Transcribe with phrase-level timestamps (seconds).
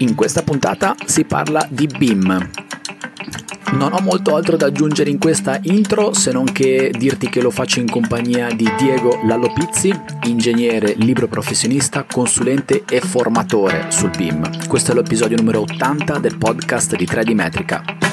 [0.00, 2.50] In questa puntata si parla di BIM.
[3.72, 7.50] Non ho molto altro da aggiungere in questa intro se non che dirti che lo
[7.50, 9.92] faccio in compagnia di Diego Lallopizzi,
[10.24, 14.68] ingegnere, libro professionista, consulente e formatore sul BIM.
[14.68, 18.07] Questo è l'episodio numero 80 del podcast di 3D Metrica.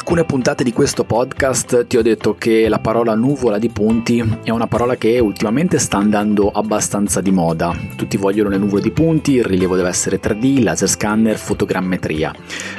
[0.00, 4.48] Alcune puntate di questo podcast ti ho detto che la parola nuvola di punti è
[4.48, 7.78] una parola che ultimamente sta andando abbastanza di moda.
[7.96, 12.34] Tutti vogliono le nuvole di punti, il rilievo deve essere 3D, laser scanner, fotogrammetria.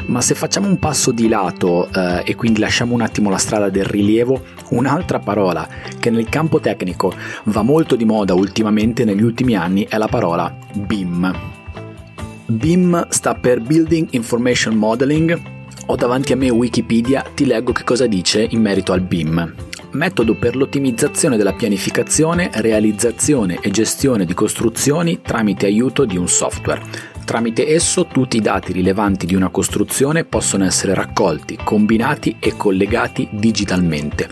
[0.08, 3.70] Ma se facciamo un passo di lato eh, e quindi lasciamo un attimo la strada
[3.70, 5.68] del rilievo, un'altra parola
[6.00, 7.14] che nel campo tecnico
[7.46, 11.32] va molto di moda ultimamente negli ultimi anni è la parola BIM.
[12.48, 15.60] BIM sta per Building Information Modeling
[15.92, 19.54] ho davanti a me Wikipedia, ti leggo che cosa dice in merito al BIM.
[19.92, 26.82] Metodo per l'ottimizzazione della pianificazione, realizzazione e gestione di costruzioni tramite aiuto di un software.
[27.26, 33.28] Tramite esso tutti i dati rilevanti di una costruzione possono essere raccolti, combinati e collegati
[33.30, 34.30] digitalmente.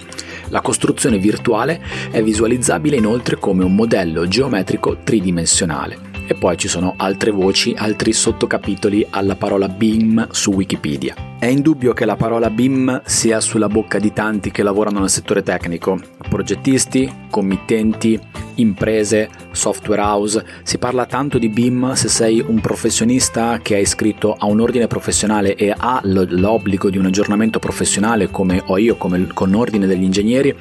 [0.51, 6.08] La costruzione virtuale è visualizzabile inoltre come un modello geometrico tridimensionale.
[6.31, 11.15] E poi ci sono altre voci, altri sottocapitoli alla parola BIM su Wikipedia.
[11.39, 15.41] È indubbio che la parola BIM sia sulla bocca di tanti che lavorano nel settore
[15.41, 18.19] tecnico, progettisti, committenti,
[18.55, 20.45] imprese, software house.
[20.61, 24.85] Si parla tanto di BIM se sei un professionista che è iscritto a un ordine
[24.85, 30.03] professionale e ha l'obbligo di un aggiornamento professionale come ho io, come con ordine degli
[30.03, 30.55] ingegneri,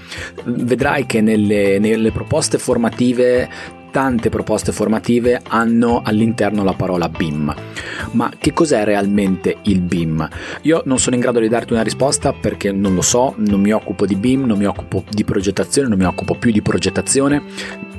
[0.44, 7.53] vedrai che nelle, nelle proposte formative tante proposte formative hanno all'interno la parola BIM.
[8.13, 10.29] Ma che cos'è realmente il BIM?
[10.63, 13.73] Io non sono in grado di darti una risposta perché non lo so, non mi
[13.73, 17.42] occupo di BIM, non mi occupo di progettazione, non mi occupo più di progettazione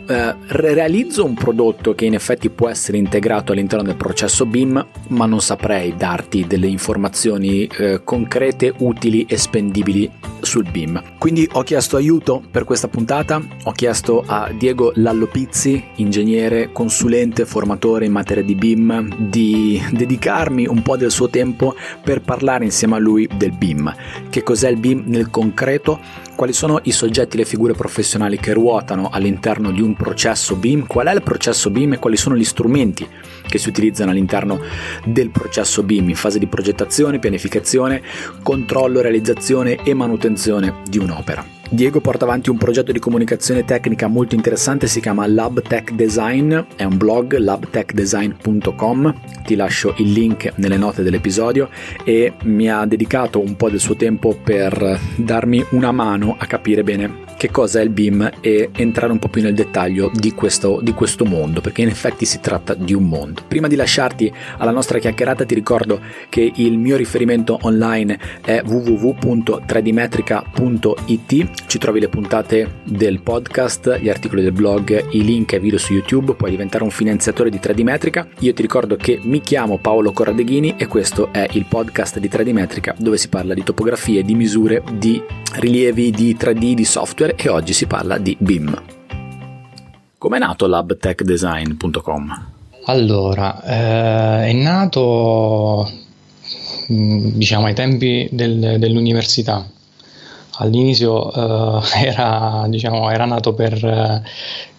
[0.09, 5.25] eh, realizzo un prodotto che in effetti può essere integrato all'interno del processo BIM, ma
[5.27, 10.09] non saprei darti delle informazioni eh, concrete, utili e spendibili
[10.41, 11.01] sul BIM.
[11.19, 18.05] Quindi ho chiesto aiuto per questa puntata, ho chiesto a Diego Lallopizzi, ingegnere, consulente, formatore
[18.05, 22.99] in materia di BIM, di dedicarmi un po' del suo tempo per parlare insieme a
[22.99, 23.93] lui del BIM.
[24.29, 26.27] Che cos'è il BIM nel concreto?
[26.39, 31.07] Quali sono i soggetti, le figure professionali che ruotano all'interno di un processo BIM, qual
[31.07, 33.05] è il processo BIM e quali sono gli strumenti
[33.45, 34.61] che si utilizzano all'interno
[35.03, 38.01] del processo BIM in fase di progettazione, pianificazione,
[38.41, 41.58] controllo, realizzazione e manutenzione di un'opera.
[41.71, 46.57] Diego porta avanti un progetto di comunicazione tecnica molto interessante, si chiama Lab Tech Design,
[46.75, 49.13] è un blog labtechdesign.com,
[49.45, 51.69] ti lascio il link nelle note dell'episodio
[52.03, 56.83] e mi ha dedicato un po' del suo tempo per darmi una mano a capire
[56.83, 60.81] bene che cosa è il BIM e entrare un po' più nel dettaglio di questo,
[60.83, 63.43] di questo mondo, perché in effetti si tratta di un mondo.
[63.47, 71.51] Prima di lasciarti alla nostra chiacchierata ti ricordo che il mio riferimento online è www.3dmetrica.it,
[71.65, 75.93] ci trovi le puntate del podcast, gli articoli del blog, i link e video su
[75.93, 78.27] YouTube, puoi diventare un finanziatore di 3D Metrica.
[78.39, 82.51] Io ti ricordo che mi chiamo Paolo Corradeghini e questo è il podcast di 3D
[82.51, 85.23] Metrica dove si parla di topografie, di misure, di
[85.53, 88.83] rilievi, di 3D, di software software e oggi si parla di BIM.
[90.17, 92.47] Com'è nato labtechdesign.com?
[92.85, 95.89] Allora, eh, è nato
[96.91, 99.67] mm, diciamo ai tempi del, dell'università.
[100.57, 104.23] All'inizio eh, era, diciamo, era, nato per eh,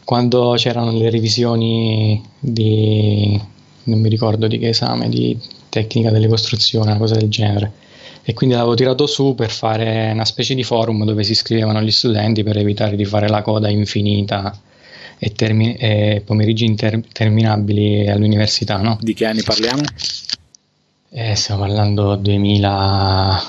[0.04, 3.40] quando c'erano le revisioni di
[3.82, 5.38] non mi ricordo di che esame, di
[5.68, 7.72] tecnica delle costruzioni, una cosa del genere
[8.30, 11.90] e quindi l'avevo tirato su per fare una specie di forum dove si iscrivevano gli
[11.90, 14.56] studenti per evitare di fare la coda infinita
[15.18, 18.76] e, termi- e pomeriggi interminabili all'università.
[18.76, 18.98] No?
[19.00, 19.82] Di che anni parliamo?
[21.10, 23.42] Eh, stiamo parlando 2000,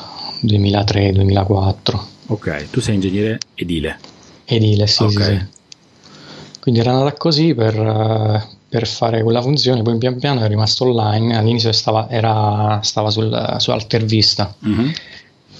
[0.47, 1.99] 2003-2004.
[2.25, 3.99] Ok, tu sei ingegnere edile.
[4.45, 5.23] Edile, sì, okay.
[5.23, 6.59] sì, sì.
[6.59, 7.75] Quindi era andata così per,
[8.71, 13.55] per fare quella funzione, poi pian piano è rimasto online, all'inizio stava, era, stava sul,
[13.57, 14.89] su Altervista, mm-hmm.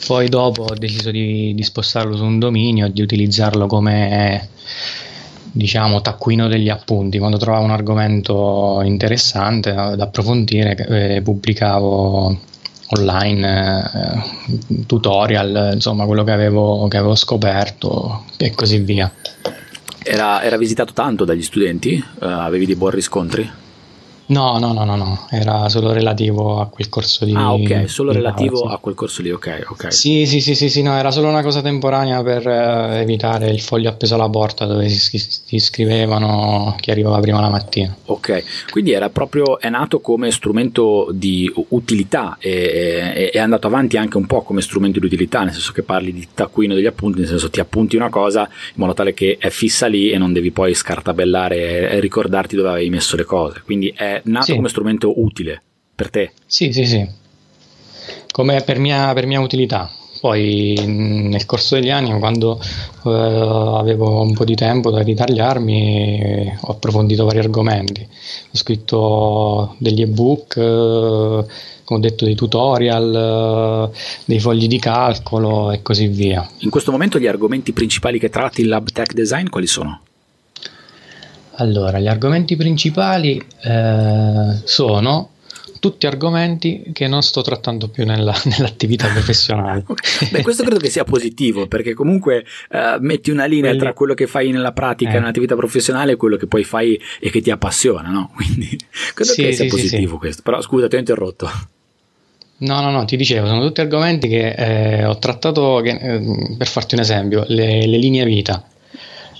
[0.08, 4.48] poi dopo ho deciso di, di, spostarlo su un dominio e di utilizzarlo come
[5.52, 12.40] diciamo taccuino degli appunti, quando trovavo un argomento interessante da approfondire eh, pubblicavo
[12.92, 19.12] online, eh, tutorial, insomma quello che avevo, che avevo scoperto e così via.
[20.04, 22.04] Era, era visitato tanto dagli studenti?
[22.20, 23.50] Uh, avevi dei buoni riscontri?
[24.32, 28.14] No, no, no, no, no, era solo relativo a quel corso di Ah, ok, solo
[28.14, 28.76] relativo laurea, sì.
[28.76, 29.92] a quel corso lì, ok, ok.
[29.94, 33.60] Sì, sì, sì, sì, sì, no, era solo una cosa temporanea per eh, evitare il
[33.60, 37.94] foglio appeso alla porta dove si, si iscrivevano chi arrivava prima la mattina.
[38.06, 44.16] Ok, quindi era proprio, è nato come strumento di utilità e è andato avanti anche
[44.16, 47.28] un po' come strumento di utilità, nel senso che parli di taccuino degli appunti, nel
[47.28, 50.52] senso ti appunti una cosa in modo tale che è fissa lì e non devi
[50.52, 53.62] poi scartabellare e ricordarti dove avevi messo le cose.
[53.66, 54.56] Quindi è nato sì.
[54.56, 55.62] come strumento utile
[55.96, 56.32] per te.
[56.46, 57.08] Sì, sì, sì,
[58.32, 59.92] come per mia, per mia utilità.
[60.20, 66.72] Poi nel corso degli anni, quando eh, avevo un po' di tempo da ritagliarmi, ho
[66.72, 68.08] approfondito vari argomenti.
[68.08, 71.46] Ho scritto degli ebook, eh, come
[71.86, 76.48] ho detto, dei tutorial, eh, dei fogli di calcolo e così via.
[76.60, 80.02] In questo momento gli argomenti principali che tratti in Lab Tech Design quali sono?
[81.56, 85.30] Allora, gli argomenti principali eh, sono
[85.82, 89.84] tutti argomenti che non sto trattando più nella, nell'attività professionale.
[90.30, 93.80] Beh, questo credo che sia positivo perché comunque uh, metti una linea Quelli...
[93.80, 95.20] tra quello che fai nella pratica, eh.
[95.20, 98.32] nell'attività professionale e quello che poi fai e che ti appassiona, no?
[98.38, 98.78] Quindi
[99.14, 100.42] credo sì, che sia sì, positivo sì, questo.
[100.44, 101.50] Però scusa, ti ho interrotto.
[102.58, 106.68] No, no, no, ti dicevo, sono tutti argomenti che eh, ho trattato, che, eh, per
[106.68, 108.64] farti un esempio, le, le linee vita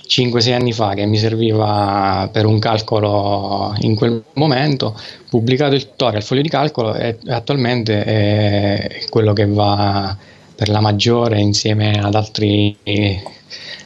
[0.06, 6.20] 5-6 anni fa che mi serviva per un calcolo in quel momento, pubblicato il tutorial,
[6.20, 10.16] il foglio di calcolo e attualmente è quello che va
[10.54, 12.76] per la maggiore insieme ad altri,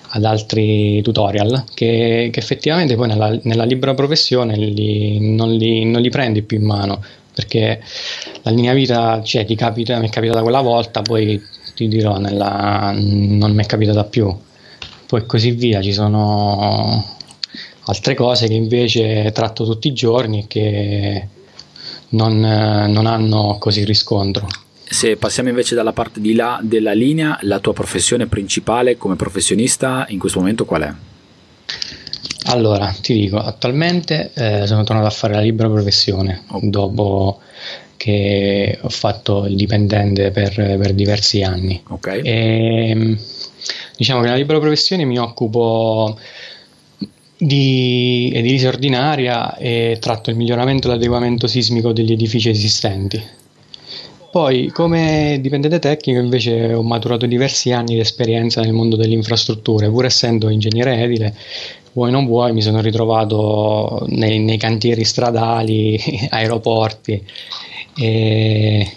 [0.08, 6.02] ad altri tutorial che, che, effettivamente poi nella, nella libera professione li, non, li, non,
[6.02, 7.02] li, prendi più in mano
[7.32, 7.80] perché
[8.42, 11.40] la linea vita cioè, ti capita, mi è capitata quella volta, poi
[11.74, 14.34] ti dirò, nella, non mi è capitata più
[15.06, 15.80] poi così via.
[15.80, 17.14] Ci sono
[17.84, 21.28] altre cose che invece tratto tutti i giorni e che
[22.10, 24.46] non, non hanno così riscontro.
[24.88, 30.06] Se passiamo invece dalla parte di là della linea, la tua professione principale come professionista
[30.08, 30.94] in questo momento qual è?
[32.48, 36.60] Allora, ti dico, attualmente eh, sono tornato a fare la libera professione oh.
[36.62, 37.40] dopo
[37.96, 41.82] che ho fatto il dipendente per, per diversi anni.
[41.88, 42.20] Ok.
[42.22, 43.18] E, ehm,
[43.96, 46.18] Diciamo che nella libera professione mi occupo
[47.38, 53.22] di edilizia ordinaria e tratto il miglioramento e l'adeguamento sismico degli edifici esistenti.
[54.30, 59.88] Poi, come dipendente tecnico, invece ho maturato diversi anni di esperienza nel mondo delle infrastrutture,
[59.88, 61.34] pur essendo ingegnere edile,
[61.92, 65.98] vuoi non vuoi, mi sono ritrovato nei, nei cantieri stradali,
[66.28, 67.24] aeroporti,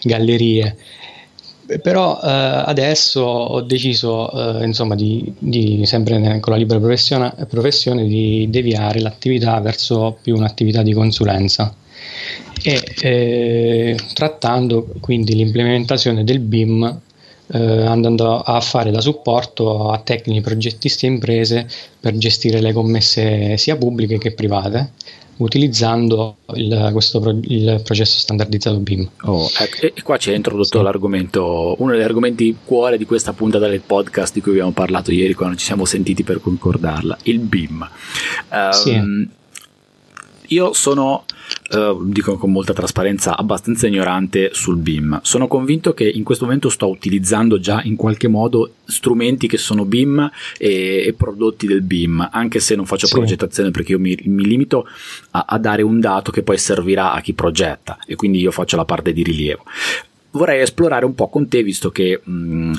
[0.01, 0.75] gallerie
[1.77, 8.05] però eh, adesso ho deciso, eh, insomma, di, di, sempre con la libera professione, professione,
[8.07, 11.73] di deviare l'attività verso più un'attività di consulenza.
[12.63, 17.01] E eh, trattando quindi l'implementazione del BIM
[17.51, 21.67] eh, andando a fare da supporto a tecnici, progettisti e imprese
[21.99, 24.91] per gestire le commesse sia pubbliche che private
[25.39, 29.09] utilizzando il, questo pro, il processo standardizzato BIM.
[29.23, 30.83] Oh, ecco, e qua ci hai introdotto sì.
[30.83, 35.33] l'argomento, uno degli argomenti cuore di questa puntata del podcast di cui abbiamo parlato ieri
[35.33, 37.89] quando ci siamo sentiti per concordarla, il BIM.
[38.51, 38.91] Um, sì.
[38.91, 39.29] Ehm,
[40.47, 41.25] io sono
[41.71, 45.19] uh, dico con molta trasparenza, abbastanza ignorante sul BIM.
[45.23, 49.85] Sono convinto che in questo momento sto utilizzando già in qualche modo strumenti che sono
[49.85, 53.13] BIM e, e prodotti del BIM, anche se non faccio sì.
[53.13, 54.87] progettazione perché io mi, mi limito
[55.31, 58.75] a, a dare un dato che poi servirà a chi progetta e quindi io faccio
[58.75, 59.63] la parte di rilievo
[60.31, 62.73] vorrei esplorare un po' con te, visto che mh, mm,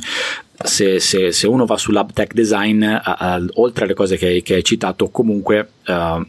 [0.63, 4.65] se, se, se, uno va sull'AppTech Design, uh, uh, oltre alle cose che, che hai
[4.65, 6.25] citato, comunque uh,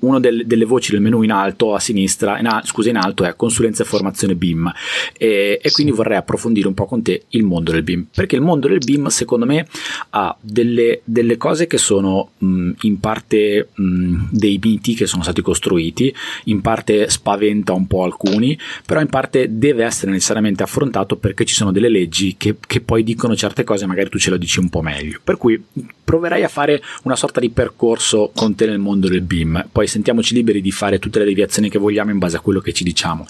[0.00, 3.24] una delle, delle, voci del menu in alto a sinistra, in a, scusa in alto
[3.24, 4.72] è consulenza e formazione BIM
[5.16, 8.42] e, e quindi vorrei approfondire un po' con te il mondo del BIM perché il
[8.42, 9.66] mondo del BIM secondo me
[10.10, 15.42] ha delle, delle cose che sono mh, in parte mh, dei miti che sono stati
[15.42, 21.44] costruiti in parte spaventa un po' alcuni però in parte deve essere necessariamente affrontato perché
[21.44, 24.58] ci sono delle leggi che, che poi dicono certe cose magari tu ce lo dici
[24.58, 25.20] un po' meglio.
[25.22, 25.62] Per cui
[26.04, 30.34] proverei a fare una sorta di percorso con te nel mondo del BIM poi sentiamoci
[30.34, 33.26] liberi di fare tutte le deviazioni che vogliamo in base a quello che ci diciamo.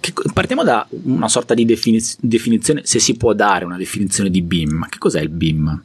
[0.00, 4.42] Che, partiamo da una sorta di definiz- definizione, se si può dare una definizione di
[4.42, 4.86] BIM.
[4.88, 5.82] Che cos'è il BIM?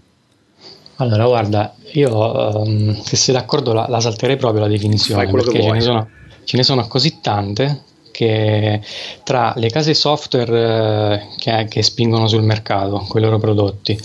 [0.97, 5.71] Allora, guarda, io um, se sei d'accordo la, la, salterei proprio la definizione, perché ce
[5.71, 6.09] ne, sono,
[6.43, 7.83] ce ne, sono, così tante
[8.19, 8.81] perché
[9.23, 13.97] tra le case software eh, che, che, spingono sul mercato con i loro prodotti,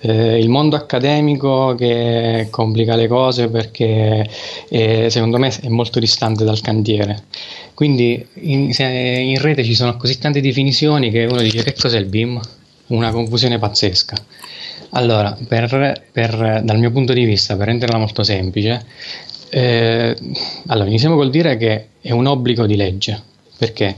[0.00, 4.28] eh, il mondo accademico che complica le cose perché
[4.68, 7.24] eh, secondo me è molto distante dal cantiere.
[7.74, 12.06] Quindi in, in, rete ci sono così tante definizioni che uno dice che cos'è il
[12.06, 12.40] BIM?
[12.88, 14.16] Una confusione pazzesca.
[14.92, 18.82] Allora, per, per, dal mio punto di vista, per renderla molto semplice,
[19.50, 20.16] eh,
[20.68, 23.22] allora, iniziamo col dire che è un obbligo di legge,
[23.58, 23.96] perché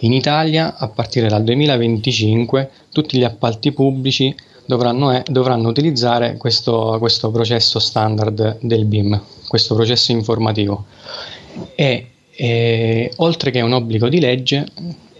[0.00, 6.96] in Italia a partire dal 2025 tutti gli appalti pubblici dovranno, eh, dovranno utilizzare questo,
[6.98, 10.84] questo, processo standard del BIM, questo processo informativo.
[11.74, 14.66] E eh, oltre che è un obbligo di legge,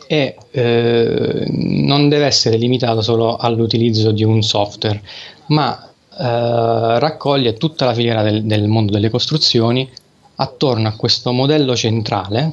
[0.07, 5.03] è, eh, non deve essere limitato solo all'utilizzo di un software,
[5.47, 9.89] ma eh, raccoglie tutta la filiera del, del, mondo delle costruzioni
[10.37, 12.53] attorno a questo modello centrale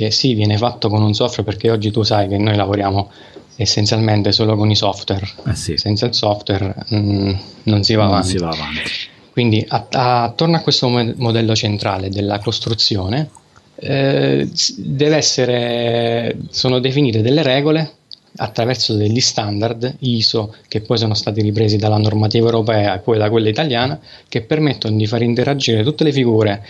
[0.00, 3.10] che sì viene fatto con un software perché oggi tu sai che noi lavoriamo
[3.56, 5.76] essenzialmente solo con i software eh sì.
[5.76, 7.32] senza il software mh, mm,
[7.64, 8.82] non si va non avanti, si va avanti.
[9.30, 13.28] quindi a, a, attorno a questo modello centrale della costruzione
[13.74, 17.96] eh, deve essere sono definite delle regole
[18.42, 23.28] attraverso degli standard ISO che poi sono stati ripresi dalla normativa europea e poi da
[23.28, 26.64] quella italiana che permettono di far interagire tutte le figure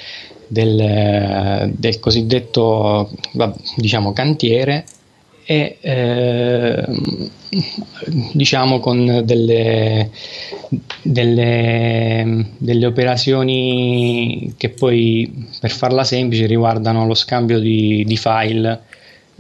[0.49, 3.11] del, del cosiddetto
[3.77, 4.85] diciamo cantiere
[5.45, 6.85] e eh,
[8.33, 10.11] diciamo con delle,
[11.03, 18.83] delle, delle, operazioni che poi per farla semplice riguardano lo scambio di, di file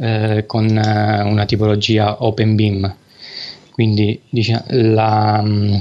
[0.00, 2.97] eh, con eh, una tipologia OpenBeam.
[3.71, 5.75] Quindi diciamo, la, mm,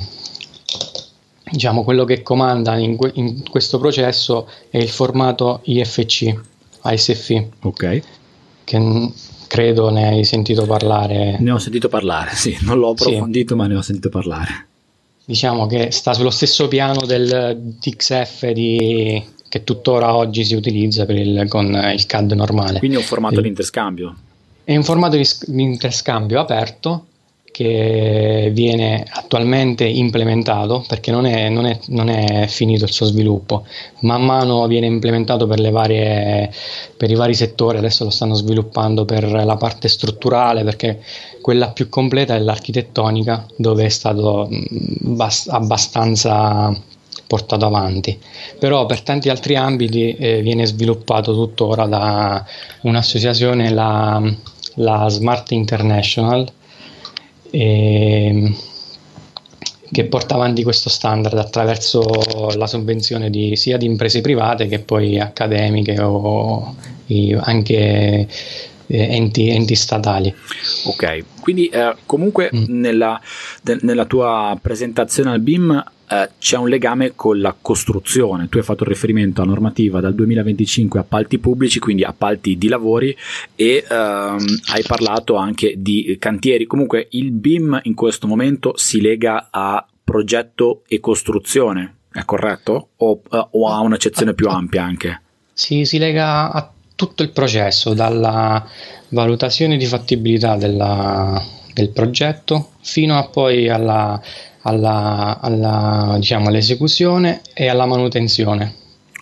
[1.52, 6.34] diciamo, quello che comanda in, in, questo processo è il formato IFC,
[6.82, 7.50] ASFI.
[7.62, 8.02] Ok.
[8.66, 9.12] Che
[9.48, 11.38] credo ne hai sentito parlare.
[11.40, 13.60] Ne ho sentito parlare, sì, non l'ho approfondito, sì.
[13.60, 14.68] ma ne ho sentito parlare.
[15.26, 21.46] Diciamo che sta sullo stesso piano del TXF di, che tuttora oggi si utilizza il,
[21.50, 22.80] con il CAD normale.
[22.80, 24.16] Quindi è un formato di interscambio?
[24.64, 27.06] È un formato di, di interscambio aperto
[27.52, 33.66] che viene attualmente implementato perché non è, non, è, non è, finito il suo sviluppo,
[34.02, 36.52] man mano viene implementato per, varie,
[36.96, 41.02] per, i vari settori, adesso lo stanno sviluppando per la parte strutturale perché
[41.42, 46.80] quella più completa è l'architettonica dove è stato bast- abbastanza
[47.30, 48.20] portato avanti,
[48.58, 52.44] però per tanti altri ambiti eh, viene sviluppato tuttora da
[52.82, 54.20] un'associazione, la,
[54.78, 56.52] la Smart International,
[57.52, 58.56] eh,
[59.92, 62.04] che porta avanti questo standard attraverso
[62.56, 66.76] la sovvenzione di, sia di imprese private che poi accademiche o
[67.42, 68.28] anche
[68.88, 70.34] eh, enti, enti, statali.
[70.86, 72.64] Ok, quindi eh, comunque mm.
[72.70, 73.22] nella,
[73.62, 78.50] de, nella, tua presentazione al BIM eh, c'è un legame con la costruzione.
[78.50, 83.16] Tu hai fatto riferimento alla normativa dal 2025 appalti pubblici, quindi appalti di lavori
[83.56, 86.66] e ehm, hai parlato anche di cantieri.
[86.66, 92.90] Comunque il BIM in questo momento si lega a progetto e costruzione, è corretto?
[92.98, 95.22] O, uh, o ha un'accezione più ampia anche?
[95.54, 98.66] Sì, si lega a tutto il processo, dalla
[99.10, 101.40] valutazione di fattibilità della,
[101.74, 104.20] del progetto fino a poi alla,
[104.62, 108.76] alla, alla, diciamo, all'esecuzione e alla manutenzione.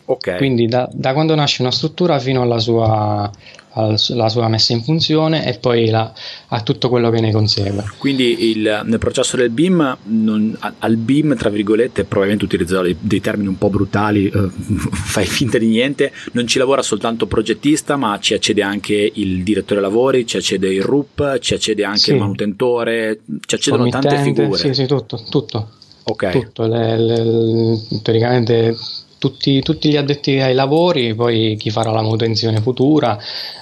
[0.06, 0.38] Okay.
[0.38, 3.30] Quindi da, da, quando nasce una struttura fino alla sua
[3.78, 6.12] alla sua messa in funzione e poi la,
[6.48, 7.84] a tutto quello che ne consegue.
[7.98, 13.22] Quindi il, nel processo del BIM, non, al BIM, tra virgolette, probabilmente utilizzerò dei, dei
[13.22, 14.50] termini un po' brutali, eh,
[14.92, 19.44] fai finta di niente, non ci lavora soltanto il progettista, ma ci accede anche il
[19.44, 22.12] direttore lavori, ci accede il RUP, ci accede anche sì.
[22.12, 24.58] il manutentore, ci accedono tante figure.
[24.58, 25.70] Sì, sì, tutto, tutto.
[26.04, 26.30] Ok.
[26.30, 28.74] Tutto, le, le, teoricamente
[29.18, 33.18] tutti, tutti, gli addetti ai lavori, poi chi farà la manutenzione futura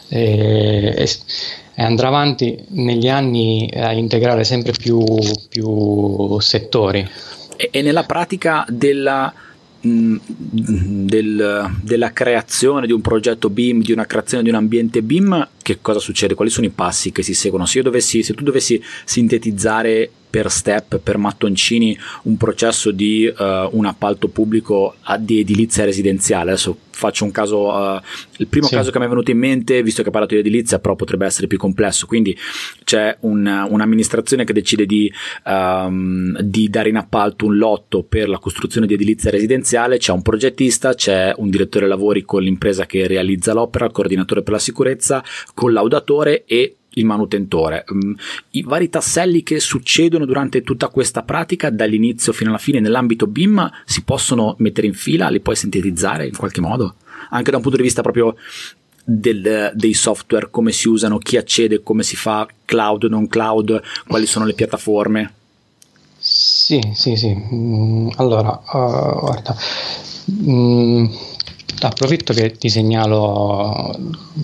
[0.08, 1.10] e, e,
[1.76, 5.04] e, andrà avanti negli anni a integrare sempre più,
[5.50, 7.08] più settori.
[7.56, 9.34] E, e, nella pratica della,
[9.82, 15.48] mh, del, della creazione di un progetto BIM, di una creazione di un ambiente BIM,
[15.62, 16.34] che cosa succede?
[16.34, 17.66] Quali sono i passi che si seguono?
[17.66, 23.86] Se, dovessi, se tu dovessi sintetizzare per step, per mattoncini, un processo di uh, un
[23.86, 26.52] appalto pubblico di edilizia residenziale.
[26.52, 28.02] Adesso faccio un caso, uh,
[28.40, 28.76] il primo sì.
[28.76, 31.26] caso che mi è venuto in mente, visto che ho parlato di edilizia, però potrebbe
[31.26, 32.06] essere più complesso.
[32.06, 32.38] Quindi
[32.84, 35.10] c'è un, un'amministrazione che decide di,
[35.46, 40.22] um, di, dare in appalto un lotto per la costruzione di edilizia residenziale, c'è un
[40.22, 45.24] progettista, c'è un direttore lavori con l'impresa che realizza l'opera, il coordinatore per la sicurezza,
[45.54, 47.86] collaudatore e il manutentore.
[47.94, 48.14] Mm,
[48.52, 53.70] I vari tasselli che succedono durante tutta questa pratica, dall'inizio fino alla fine, nell'ambito BIM,
[53.86, 56.96] si possono mettere in fila, li puoi sintetizzare in qualche modo?
[57.30, 58.36] Anche da un punto di vista proprio
[59.04, 64.26] del, dei software, come si usano, chi accede, come si fa, cloud, non cloud, quali
[64.26, 65.34] sono le piattaforme?
[66.18, 67.36] Sì, sì, sì.
[67.36, 69.56] Mm, allora, uh, guarda.
[70.32, 71.06] Mm
[71.82, 73.94] Approfitto che ti segnalo,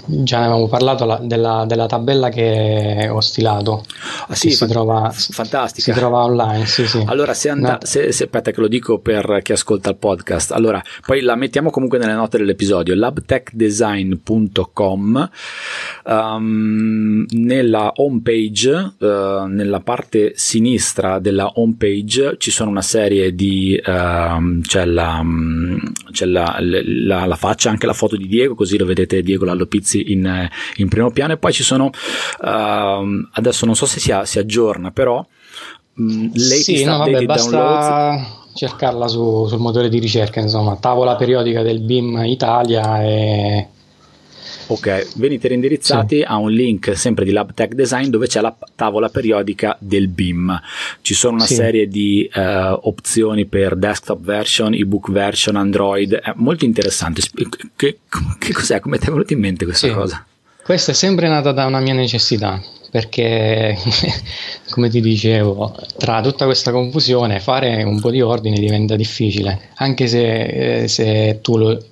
[0.06, 3.86] già ne avevamo parlato, la, della, della, tabella che ho stilato.
[4.28, 5.94] Ah, sì, si, trova, fantastica.
[5.94, 6.66] si trova online.
[6.66, 7.02] Sì, sì.
[7.06, 7.78] Allora, se, and- no.
[7.84, 11.70] se, se, aspetta che lo dico per chi ascolta il podcast, allora poi la mettiamo
[11.70, 15.30] comunque nelle note dell'episodio, labtechdesign.com.
[16.04, 23.34] Um, nella home page, uh, nella parte sinistra della home page, ci sono una serie
[23.34, 23.82] di.
[23.84, 25.24] Uh, c'è la,
[26.12, 29.66] c'è la, la la, faccia, anche la foto di Diego, così lo vedete Diego Lallo
[29.66, 31.34] Pizzi in, in primo piano.
[31.34, 35.26] E poi ci sono, uh, adesso non so se si, si aggiorna, però
[35.96, 38.54] um, sì, no, vabbè, basta downloads.
[38.54, 43.68] cercarla su, sul motore di ricerca, insomma, tavola periodica del BIM Italia e
[44.72, 46.22] Ok, venite reindirizzati sì.
[46.26, 50.62] a un link sempre di LabTech Design dove c'è la tavola periodica del BIM.
[51.02, 51.56] Ci sono una sì.
[51.56, 52.40] serie di uh,
[52.84, 57.22] opzioni per desktop version, ebook version, Android, è molto interessante.
[57.76, 57.98] Che,
[58.40, 58.80] che cos'è?
[58.80, 59.94] Come ti è venuta in mente questa sì.
[59.94, 60.26] cosa?
[60.64, 62.62] Questa è sempre nata da una mia necessità,
[62.92, 63.76] perché
[64.72, 70.08] come ti dicevo, tra tutta questa confusione fare un po' di ordine diventa difficile, anche
[70.08, 71.84] se, eh, se tu lo,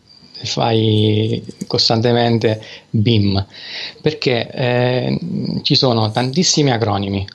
[0.43, 3.45] fai costantemente BIM,
[4.01, 5.19] perché eh,
[5.61, 7.27] ci sono tantissimi acronimi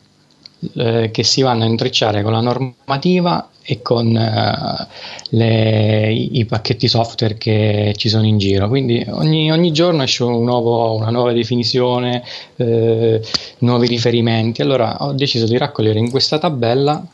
[0.76, 4.87] eh, che si vanno a intrecciare con la normativa e con eh,
[5.30, 8.68] le, i pacchetti software che ci sono in giro.
[8.68, 12.23] Quindi ogni, ogni giorno esce un nuovo, una nuova definizione,
[12.56, 13.23] eh,
[13.58, 14.62] nuovi riferimenti.
[14.62, 17.04] Allora ho deciso di raccogliere in questa tabella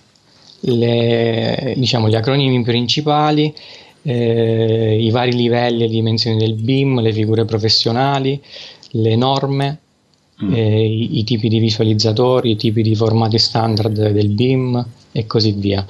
[0.62, 3.54] le, diciamo, gli acronimi principali
[4.02, 8.40] eh, i vari livelli e dimensioni del BIM, le figure professionali,
[8.92, 9.78] le norme,
[10.42, 10.54] mm.
[10.54, 15.52] eh, i, i, tipi di visualizzatori, i tipi di formati standard del BIM e così
[15.52, 15.84] via.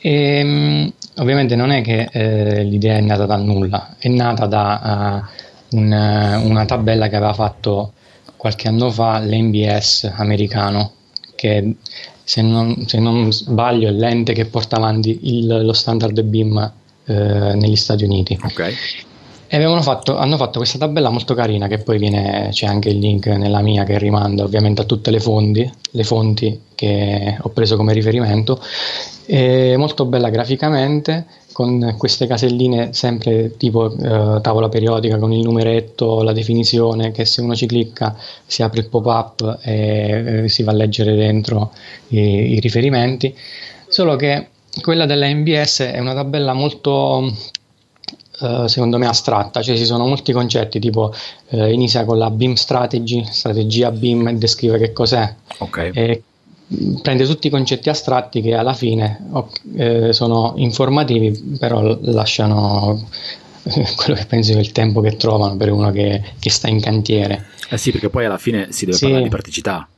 [0.00, 5.28] E, ehm, ovviamente non è che eh, l'idea è nata dal nulla, è nata da
[5.70, 7.92] uh, una, una tabella che aveva fatto
[8.36, 10.92] qualche anno fa l'NBS americano,
[11.34, 11.74] che
[12.24, 16.72] se non, se non, sbaglio è l'ente che porta avanti il, lo standard BIM
[17.04, 18.38] eh, negli Stati Uniti.
[18.42, 18.74] Okay.
[19.52, 23.26] E fatto, hanno fatto questa tabella molto carina che poi viene, c'è anche il link
[23.26, 27.92] nella mia che rimanda ovviamente a tutte le fonti, le fonti che ho preso come
[27.92, 28.62] riferimento,
[29.26, 36.22] è molto bella graficamente con queste caselline sempre tipo eh, tavola periodica con il numeretto,
[36.22, 40.70] la definizione che se uno ci clicca si apre il pop-up e eh, si va
[40.70, 41.72] a leggere dentro
[42.10, 43.36] i, i riferimenti,
[43.88, 44.46] solo che
[44.80, 47.32] quella della MBS è una tabella molto
[48.40, 51.12] Uh, secondo me astratta, cioè ci sono molti concetti tipo
[51.48, 55.90] uh, inizia con la BIM strategy, strategia BIM e descrive che cos'è okay.
[55.92, 56.22] e
[57.02, 63.06] prende tutti i concetti astratti che alla fine uh, sono informativi però lasciano
[63.96, 67.46] quello che penso è il tempo che trovano per uno che, che sta in cantiere.
[67.68, 69.04] Eh sì, perché poi alla fine si deve sì.
[69.04, 69.88] parlare di praticità.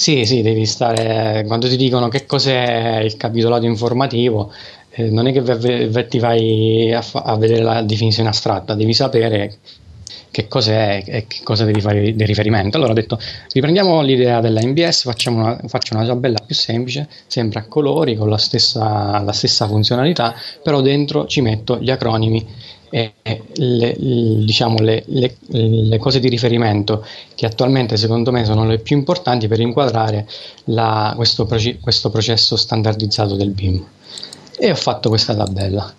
[0.00, 1.44] Sì, sì, devi stare.
[1.46, 4.50] Quando ti dicono che cos'è il capitolato informativo,
[4.92, 8.74] eh, non è che v- v- ti vai a, fa- a, vedere la definizione astratta,
[8.74, 9.58] devi sapere
[10.30, 12.78] che cos'è e che cosa devi fare di riferimento.
[12.78, 13.18] Allora ho detto,
[13.52, 18.30] riprendiamo l'idea della MBS, facciamo una, faccio una tabella più semplice, sempre a colori, con
[18.30, 22.46] la stessa, la stessa funzionalità, però dentro ci metto gli acronimi
[22.90, 23.14] e
[23.54, 28.96] le, diciamo, le, le, le, cose di riferimento che attualmente secondo me sono le più
[28.96, 30.26] importanti per inquadrare
[30.64, 33.86] la, questo, questo, processo standardizzato del BIM.
[34.58, 35.94] E ho fatto questa tabella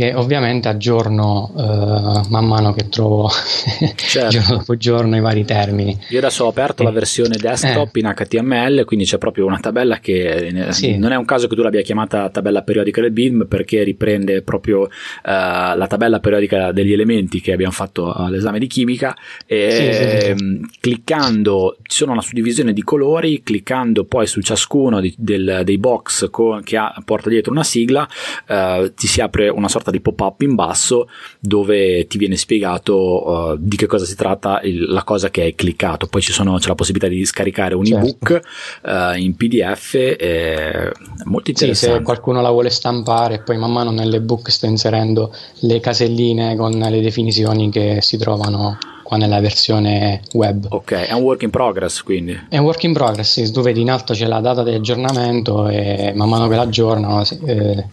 [0.00, 3.28] che ovviamente aggiorno uh, man mano che trovo
[3.96, 4.28] certo.
[4.30, 5.94] giorno dopo giorno i vari termini.
[6.08, 6.86] Io adesso ho aperto eh.
[6.86, 8.00] la versione desktop eh.
[8.00, 10.96] in HTML, quindi c'è proprio una tabella che eh, sì.
[10.96, 14.80] non è un caso che tu l'abbia chiamata tabella periodica del BIM perché riprende proprio
[14.80, 14.88] uh,
[15.22, 20.70] la tabella periodica degli elementi che abbiamo fatto all'esame di chimica e sì, sì, ehm,
[20.80, 26.30] cliccando ci sono una suddivisione di colori, cliccando poi su ciascuno di, del, dei box
[26.30, 28.08] con, che ha, porta dietro una sigla,
[28.48, 33.56] uh, ti si apre una sorta di pop-up in basso dove ti viene spiegato uh,
[33.58, 36.06] di che cosa si tratta il, la cosa che hai cliccato.
[36.06, 38.06] Poi sono, c'è la possibilità di scaricare un certo.
[38.06, 38.40] ebook
[38.82, 40.90] uh, in PDF, è
[41.24, 41.74] molto interessante.
[41.74, 46.72] Sì, se qualcuno la vuole stampare, poi man mano nell'ebook sto inserendo le caselline con
[46.72, 48.78] le definizioni che si trovano
[49.10, 50.66] qua nella versione web.
[50.68, 52.38] Ok, è un work in progress quindi.
[52.48, 55.66] È un work in progress, sì, tu vedi in alto c'è la data di aggiornamento
[55.66, 57.86] e man mano che l'aggiornano eh,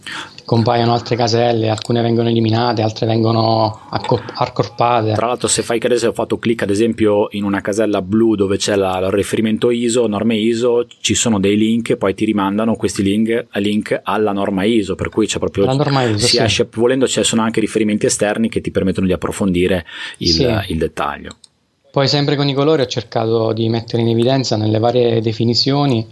[0.44, 5.12] compaiono altre caselle, alcune vengono eliminate, altre vengono accorpate.
[5.12, 8.56] Tra l'altro se fai se ho fatto clic ad esempio in una casella blu dove
[8.56, 12.76] c'è la, il riferimento ISO, norme ISO, ci sono dei link e poi ti rimandano
[12.76, 15.64] questi link, link alla norma ISO, per cui c'è proprio...
[15.64, 16.38] La norma ISO, si sì.
[16.38, 19.84] esce, volendo ci sono anche riferimenti esterni che ti permettono di approfondire
[20.18, 20.46] il, sì.
[20.68, 21.07] il dettaglio.
[21.90, 26.06] Poi sempre con i colori ho cercato di mettere in evidenza nelle varie definizioni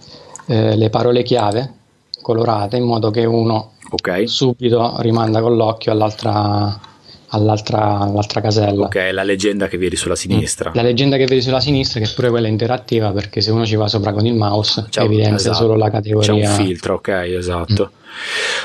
[0.47, 1.75] eh, le parole chiave
[2.23, 4.27] colorate in modo che uno okay.
[4.27, 6.81] subito rimanda con l'occhio all'altra,
[7.29, 8.87] all'altra, all'altra, casella.
[8.87, 10.73] Ok, la leggenda che vedi sulla sinistra.
[10.75, 13.77] La leggenda che vedi sulla sinistra, che pure quella è interattiva, perché se uno ci
[13.77, 15.57] va sopra con il mouse C'è evidenzia esatto.
[15.57, 16.33] solo la categoria.
[16.33, 17.91] C'è un filtro, ok, esatto.
[17.93, 18.05] Mm.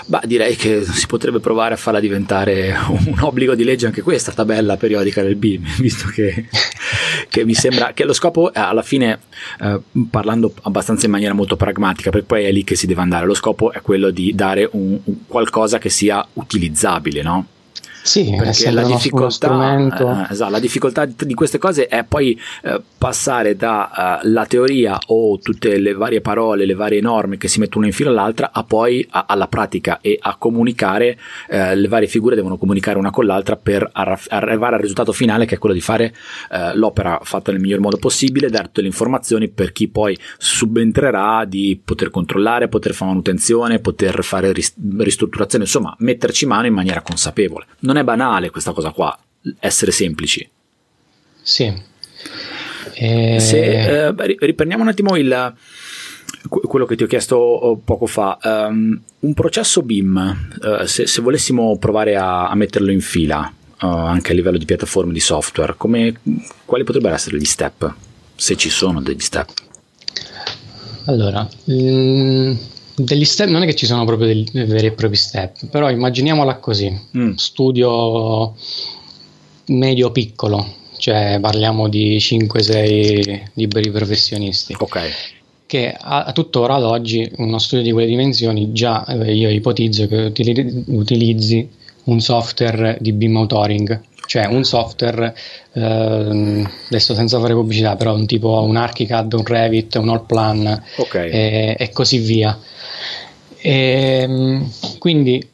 [0.06, 4.32] Bah, direi che si potrebbe provare a farla diventare un obbligo di legge anche questa
[4.32, 6.48] tabella periodica del BIM, visto che,
[7.30, 9.20] che mi sembra che lo scopo alla fine,
[9.62, 13.26] eh, parlando abbastanza in maniera molto pragmatica, perché poi è lì che si deve andare,
[13.26, 17.48] lo scopo è quello di dare un, un qualcosa che sia utilizzabile, no?
[18.04, 23.56] Sì, perché la difficoltà, eh, esatto, la difficoltà, di queste cose è poi eh, passare
[23.56, 27.94] dalla uh, teoria o tutte le varie parole, le varie norme che si mettono in
[27.94, 32.58] fila all'altra a poi a, alla pratica e a comunicare, eh, le varie figure devono
[32.58, 36.14] comunicare una con l'altra per arra- arrivare al risultato finale che è quello di fare
[36.52, 41.46] eh, l'opera fatta nel miglior modo possibile, dare tutte le informazioni per chi poi subentrerà
[41.46, 47.02] di poter controllare, poter fare manutenzione, poter fare ris- ristrutturazione, insomma metterci mano in maniera
[47.02, 47.66] consapevole.
[47.80, 49.17] Non non è banale questa cosa qua,
[49.60, 50.49] essere semplici.
[51.41, 51.73] Sì.
[52.93, 53.39] E...
[53.39, 55.54] Se, eh, riprendiamo un attimo il,
[56.47, 58.38] quello che ti ho chiesto oh, poco fa.
[58.41, 63.51] Um, un processo BIM, uh, se, se, volessimo provare a, a metterlo in fila,
[63.82, 66.13] uh, anche a livello di piattaforme di software, come,
[66.63, 67.93] quali potrebbero essere gli step?
[68.36, 69.49] Se ci sono degli step.
[71.06, 72.54] Allora, mm,
[73.04, 76.58] degli step non è che ci sono proprio dei veri e propri step, però immaginiamola
[76.58, 77.34] così: mm.
[77.34, 78.54] studio
[79.68, 80.66] medio piccolo,
[80.98, 84.76] cioè parliamo di 5-6 liberi professionisti.
[84.78, 85.00] Ok.
[85.66, 90.08] Che a, a tuttora ad oggi uno studio di quelle dimensioni già eh, io ipotizzo
[90.08, 90.32] che
[90.88, 91.70] utilizzi,
[92.04, 95.36] un software di BIM authoring, cioè un software,
[95.73, 101.29] eh, adesso senza fare pubblicità, però un tipo un ArchiCAD, un Revit, un Allplan okay.
[101.29, 102.57] e, e così via
[103.62, 105.47] e, ehm, quindi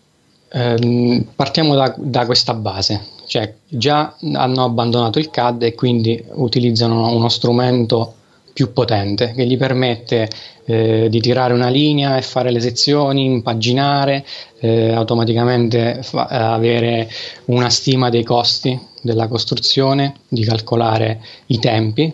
[0.49, 7.13] ehm, partiamo da, da, questa base, cioè già hanno abbandonato il CAD e quindi utilizzano
[7.13, 8.13] uno strumento
[8.57, 10.27] più potente che gli permette
[10.65, 14.25] eh, di tirare una linea e fare le sezioni, impaginare,
[14.61, 17.07] eh, automaticamente fa- avere
[17.45, 22.11] una stima dei costi della costruzione, di calcolare i tempi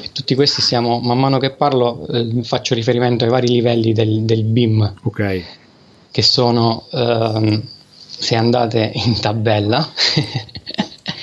[0.00, 4.20] e tutti questi siamo, man mano che parlo, eh, faccio riferimento ai vari livelli del,
[4.22, 4.94] del BIM.
[5.02, 5.42] Ok.
[6.08, 7.60] Che sono, ehm,
[7.96, 9.92] se andate in tabella,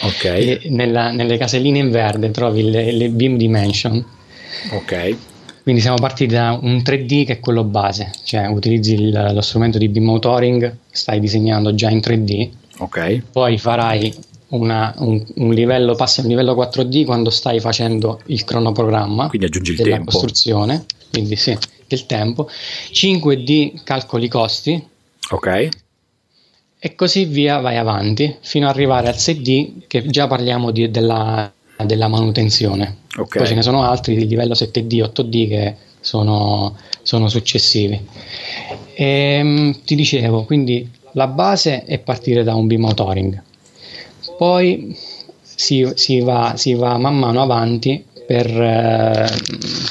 [0.01, 0.67] okay.
[0.75, 4.05] nella, nelle caselline in verde trovi le, le BIM Dimension.
[4.71, 5.15] Ok.
[5.63, 9.79] Quindi siamo partiti da un 3D che è quello base, cioè utilizzi il, lo strumento
[9.79, 12.49] di BIM Authoring, stai disegnando già in 3D.
[12.77, 13.23] Ok.
[13.31, 14.13] Poi farai
[14.49, 19.47] una, un, un, livello, passi a un livello 4D quando stai facendo il cronoprogramma quindi
[19.47, 20.11] aggiungi il della tempo.
[20.11, 24.87] costruzione, quindi sì, il tempo, 5D calcoli i costi,
[25.31, 25.69] ok,
[26.77, 31.51] e così via vai avanti fino ad arrivare al 6D che già parliamo di, della,
[31.83, 32.97] della, manutenzione.
[33.15, 33.39] Okay.
[33.39, 37.99] Poi ce ne sono altri di livello 7D, 8D che sono, sono successivi.
[38.93, 43.41] E, ehm, ti dicevo, quindi la base è partire da un B-motoring
[44.37, 44.95] poi
[45.41, 49.27] si, si, va, si va man mano avanti per, eh,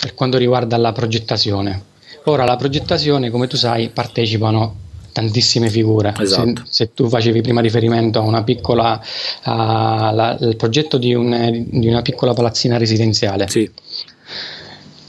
[0.00, 1.92] per quanto riguarda la progettazione.
[2.24, 4.82] Ora, la progettazione, come tu sai, partecipano
[5.14, 6.12] tantissime figure.
[6.18, 6.62] Esatto.
[6.64, 9.00] Se, se, tu facevi prima riferimento a una piccola,
[9.42, 13.48] al progetto di, un, di, una piccola palazzina residenziale.
[13.48, 13.70] Sì.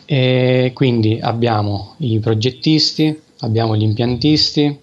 [0.06, 4.80] E quindi abbiamo i progettisti, abbiamo gli impiantisti,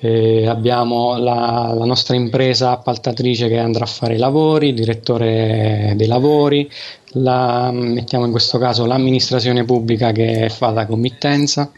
[0.00, 5.92] eh, abbiamo la, la, nostra impresa appaltatrice che andrà a fare i lavori, il direttore
[5.94, 6.68] dei lavori,
[7.12, 11.70] la, mettiamo in questo caso l'amministrazione pubblica che fa la committenza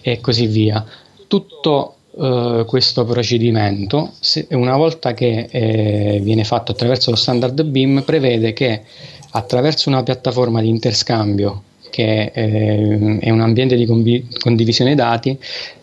[0.00, 0.82] e così via.
[1.32, 8.02] Tutto eh, questo procedimento, se, una volta che eh, viene fatto attraverso lo standard BIM,
[8.02, 8.82] prevede che
[9.30, 15.38] attraverso una piattaforma di interscambio che eh, è un ambiente di convi- condivisione dati,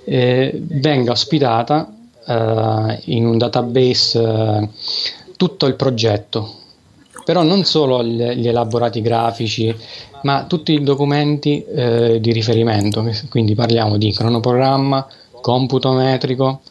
[0.06, 1.96] eh, venga ospitata
[2.28, 4.70] eh, in un database eh,
[5.36, 6.58] tutto il progetto,
[7.26, 9.76] però non solo gli, gli elaborati grafici,
[10.22, 15.08] ma tutti i documenti eh, di riferimento, quindi parliamo di cronoprogramma,
[15.42, 16.62] computo metrico,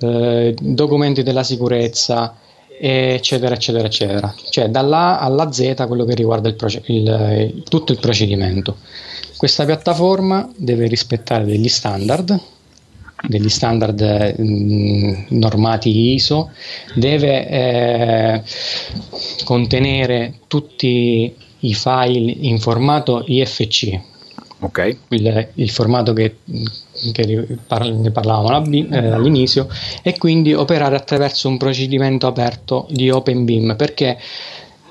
[0.00, 2.36] eh, documenti della sicurezza,
[2.80, 4.34] eccetera, eccetera, eccetera.
[4.48, 8.76] Cioè dall'A alla Z quello che riguarda il proce- il, tutto il procedimento.
[9.36, 12.38] Questa piattaforma deve rispettare degli standard,
[13.26, 16.50] degli standard mh, mm, normati ISO,
[16.94, 18.42] deve eh,
[19.44, 24.00] contenere tutti i file in formato IFC.
[24.60, 24.98] Okay.
[25.08, 26.36] Il, il formato che
[27.12, 29.68] che ne parlavamo eh, all'inizio,
[30.02, 34.18] e quindi operare attraverso un procedimento aperto di OpenBeam perché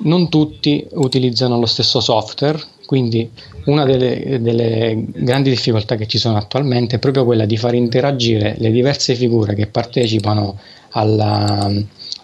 [0.02, 3.30] non tutti utilizzano lo stesso software, quindi
[3.66, 8.56] una delle, delle, grandi difficoltà che ci sono attualmente è proprio quella di far interagire
[8.58, 10.58] le diverse figure che partecipano
[10.92, 11.70] alla,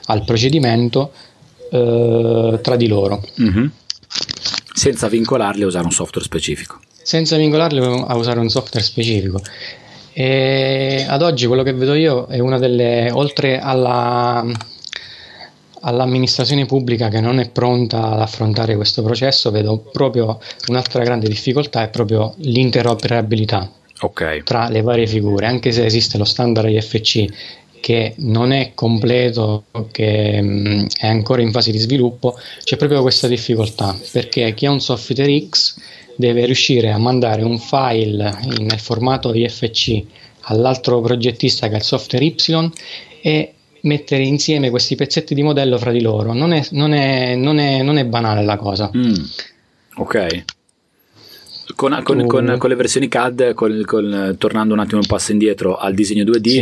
[0.05, 1.11] al procedimento
[1.69, 3.23] eh, tra di loro.
[3.41, 3.65] Mm-hmm.
[4.73, 9.39] Senza vincolarli a usare un software specifico senza vincolarli a usare un software specifico.
[10.11, 14.43] E ad oggi quello che vedo io è una delle, oltre alla,
[15.81, 21.83] all'amministrazione pubblica che non è pronta ad affrontare questo processo, vedo proprio un'altra grande difficoltà
[21.83, 24.41] è proprio l'interoperabilità okay.
[24.41, 27.25] tra le varie figure, anche se esiste lo standard IFC
[27.81, 33.27] che non è completo, che mh, è ancora in fase di sviluppo, c'è proprio questa
[33.27, 35.75] difficoltà perché chi ha un software X
[36.15, 40.03] deve riuscire a mandare un file nel formato IFC
[40.41, 42.71] all'altro progettista che è il software Y
[43.21, 46.33] e mettere insieme questi pezzetti di modello fra di loro.
[46.33, 48.89] Non è, non è, non è, non è banale la cosa.
[48.95, 49.13] Mm,
[49.97, 50.43] ok.
[51.75, 53.55] Con, con, con, con, le versioni CAD,
[54.37, 56.59] tornando un attimo un passo indietro al disegno 2D, sì.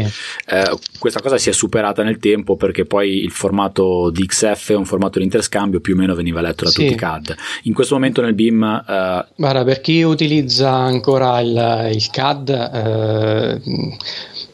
[0.48, 4.76] eh, questa cosa si è superata nel tempo perché poi il formato di XF è
[4.76, 6.82] un formato di interscambio più o meno veniva letto da sì.
[6.82, 7.36] tutti i CAD.
[7.64, 8.64] In questo momento nel BIM...
[8.64, 12.50] Eh, Guarda, per chi utilizza ancora il, il CAD...
[12.74, 13.98] Eh,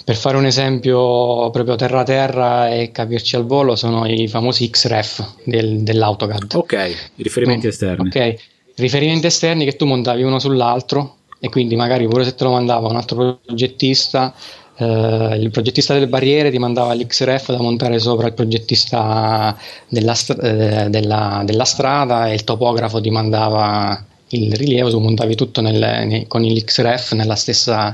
[0.09, 5.35] per fare un esempio proprio terra terra e capirci al volo sono i famosi XREF
[5.43, 6.55] del, dell'AutoCAD.
[6.55, 8.07] Ok, i riferimenti mm, esterni.
[8.07, 8.35] Ok,
[8.79, 12.87] riferimenti esterni che tu montavi uno sull'altro e quindi magari pure se te lo mandava
[12.87, 14.33] un altro progettista
[14.79, 19.53] Uh, il progettista delle barriere ti mandava l'XRF da montare sopra il progettista
[19.89, 25.59] della, eh, della, della, strada e il topografo ti mandava il rilievo, tu montavi tutto
[25.59, 27.93] nel, ne, con l'XRF stessa,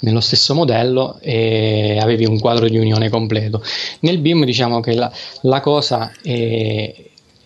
[0.00, 3.62] nello stesso modello e avevi un quadro di unione completo.
[4.00, 5.10] Nel BIM diciamo che la,
[5.42, 6.94] la cosa è,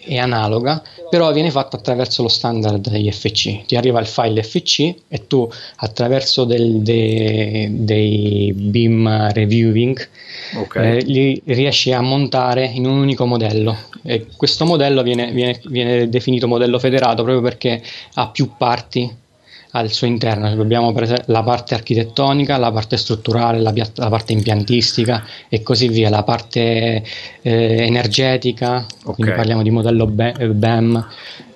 [0.04, 3.64] è analoga, però viene fatta attraverso lo standard IFC.
[3.66, 10.08] Ti arriva il file FC e tu attraverso del, de, dei beam reviewing
[10.56, 10.96] okay.
[10.96, 13.76] eh, li riesci a montare in un unico modello.
[14.02, 17.82] E questo modello viene, viene, viene definito modello federato proprio perché
[18.14, 19.20] ha più parti
[19.72, 20.48] al suo interno.
[20.48, 20.92] Abbiamo
[21.26, 27.02] la parte architettonica, la parte strutturale, la, la parte impiantistica e così via, la parte
[27.42, 29.14] eh, energetica, okay.
[29.14, 31.06] quindi parliamo di modello BEM,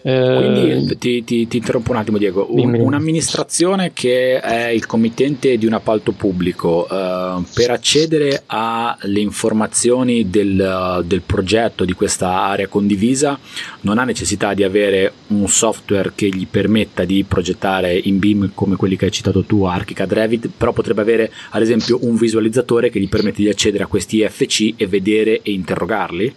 [0.06, 2.46] quindi eh, ti, ti, ti, interrompo un attimo, Diego.
[2.50, 10.30] Un, un'amministrazione che è il committente di un appalto pubblico uh, per accedere alle informazioni
[10.30, 13.36] del, del, progetto di questa area condivisa
[13.80, 18.76] non ha necessità di avere un software che gli permetta di progettare in BIM come
[18.76, 23.00] quelli che hai citato tu, ArchiCAD Revit, però potrebbe avere ad esempio un visualizzatore che
[23.00, 26.34] gli permette di accedere a questi IFC e vedere e interrogarli?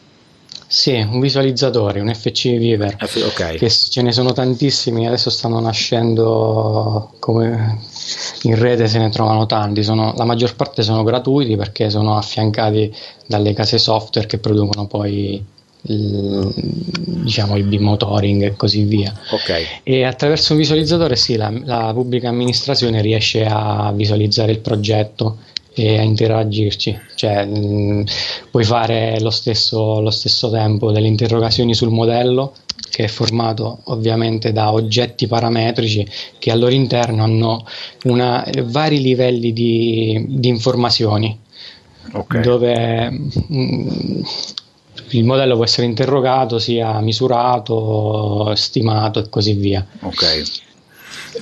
[0.72, 2.96] Sì, un visualizzatore, un FC Viewer.
[2.96, 3.58] F- okay.
[3.58, 7.80] Che ce ne sono tantissimi, adesso stanno nascendo come
[8.44, 9.82] in rete se ne trovano tanti.
[9.82, 12.94] Sono, la maggior parte sono gratuiti perché sono affiancati
[13.26, 15.44] dalle case software che producono poi
[15.82, 19.12] il, diciamo il bimotoring e così via.
[19.32, 19.64] Okay.
[19.82, 25.38] E attraverso un visualizzatore sì, la, la pubblica amministrazione riesce a visualizzare il progetto
[25.82, 27.00] e a interagirci.
[27.16, 28.02] Cioè, mh, mm,
[28.52, 32.54] puoi fare lo stesso, lo stesso tempo delle interrogazioni sul modello,
[32.90, 37.66] che è formato ovviamente da oggetti parametrici che al loro interno hanno
[38.04, 41.38] una, vari livelli di, di informazioni.
[42.12, 42.42] Okay.
[42.42, 44.22] Dove mh, mm,
[45.12, 49.86] il modello può essere interrogato, sia misurato, stimato e così via.
[50.02, 50.68] Ok.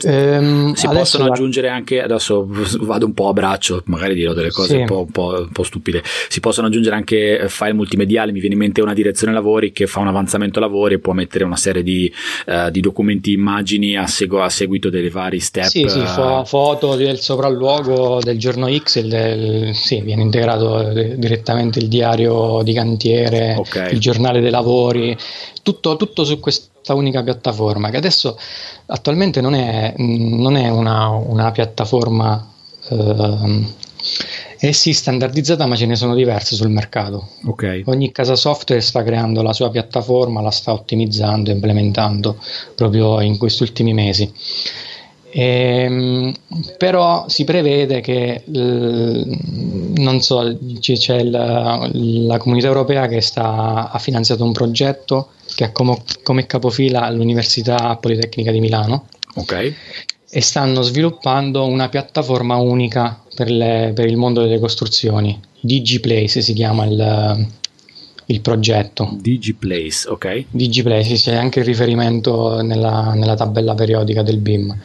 [0.03, 1.31] Ehm, si possono la...
[1.31, 2.47] aggiungere anche, adesso
[2.81, 4.75] vado un po' a braccio, magari dirò delle cose sì.
[4.75, 8.55] un, po', un, po', un, po', stupide, si possono aggiungere anche file multimediali, mi viene
[8.55, 11.83] in mente una direzione lavori che fa un avanzamento lavori e può mettere una serie
[11.83, 12.11] di,
[12.47, 15.65] uh, di documenti, immagini a, segu- a, seguito dei vari step.
[15.65, 21.87] Sì, sì, fo- foto del sopralluogo del giorno X, del, sì, viene integrato direttamente il
[21.87, 23.93] diario di cantiere, okay.
[23.93, 25.15] il giornale dei lavori,
[25.63, 28.37] tutto, tutto su questo questa unica piattaforma che adesso
[28.87, 32.47] attualmente non è, non è una, una, piattaforma
[32.89, 33.65] eh,
[34.57, 37.83] è sì standardizzata ma ce ne sono diverse sul mercato okay.
[37.87, 42.37] ogni casa software sta creando la sua piattaforma la sta ottimizzando implementando
[42.75, 44.31] proprio in questi ultimi mesi
[45.29, 46.33] Ehm,
[46.77, 54.43] però si prevede che non so, c'è la, la, comunità europea che sta, ha finanziato
[54.43, 59.07] un progetto che ha come, come capofila l'Università Politecnica di Milano.
[59.35, 59.75] Okay.
[60.29, 65.39] E stanno sviluppando una piattaforma unica per, le, per il mondo delle costruzioni.
[65.59, 67.47] DigiPlace si chiama il,
[68.27, 69.17] il progetto.
[69.19, 70.45] DigiPlace, ok.
[70.49, 74.77] DigiPlace, c'è anche il riferimento nella, nella tabella periodica del BIM.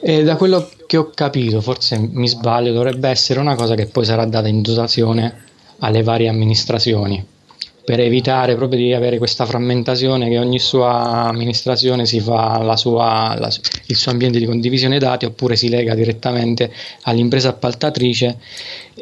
[0.00, 4.04] E da quello che ho capito, forse mi sbaglio, dovrebbe essere una cosa che poi
[4.04, 5.42] sarà data in dotazione
[5.78, 7.32] alle varie amministrazioni
[7.84, 13.36] per evitare proprio di avere questa frammentazione che ogni sua amministrazione si fa la sua,
[13.38, 13.52] la,
[13.86, 16.72] il suo ambiente di condivisione dati oppure si lega direttamente
[17.02, 18.38] all'impresa appaltatrice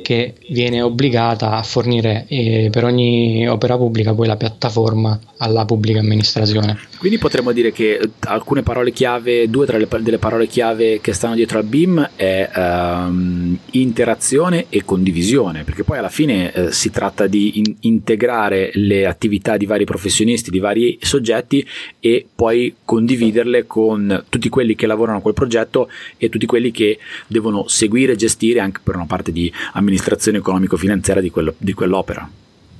[0.00, 6.00] che viene obbligata a fornire eh, per ogni opera pubblica poi la piattaforma alla pubblica
[6.00, 6.78] amministrazione.
[6.98, 11.34] Quindi potremmo dire che alcune parole chiave, due tra le delle parole chiave che stanno
[11.34, 17.26] dietro al BIM è um, interazione e condivisione, perché poi alla fine eh, si tratta
[17.26, 21.66] di in- integrare le attività di vari professionisti, di vari soggetti
[21.98, 26.98] e poi condividerle con tutti quelli che lavorano a quel progetto e tutti quelli che
[27.26, 29.81] devono seguire e gestire anche per una parte di amministrazione
[30.38, 32.28] economico-finanziaria di, quello, di quell'opera.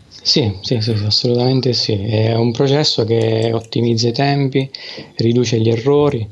[0.09, 1.95] Sì, sì, sì, assolutamente sì.
[1.95, 4.71] È un processo che ottimizza i tempi,
[5.17, 6.29] riduce gli errori,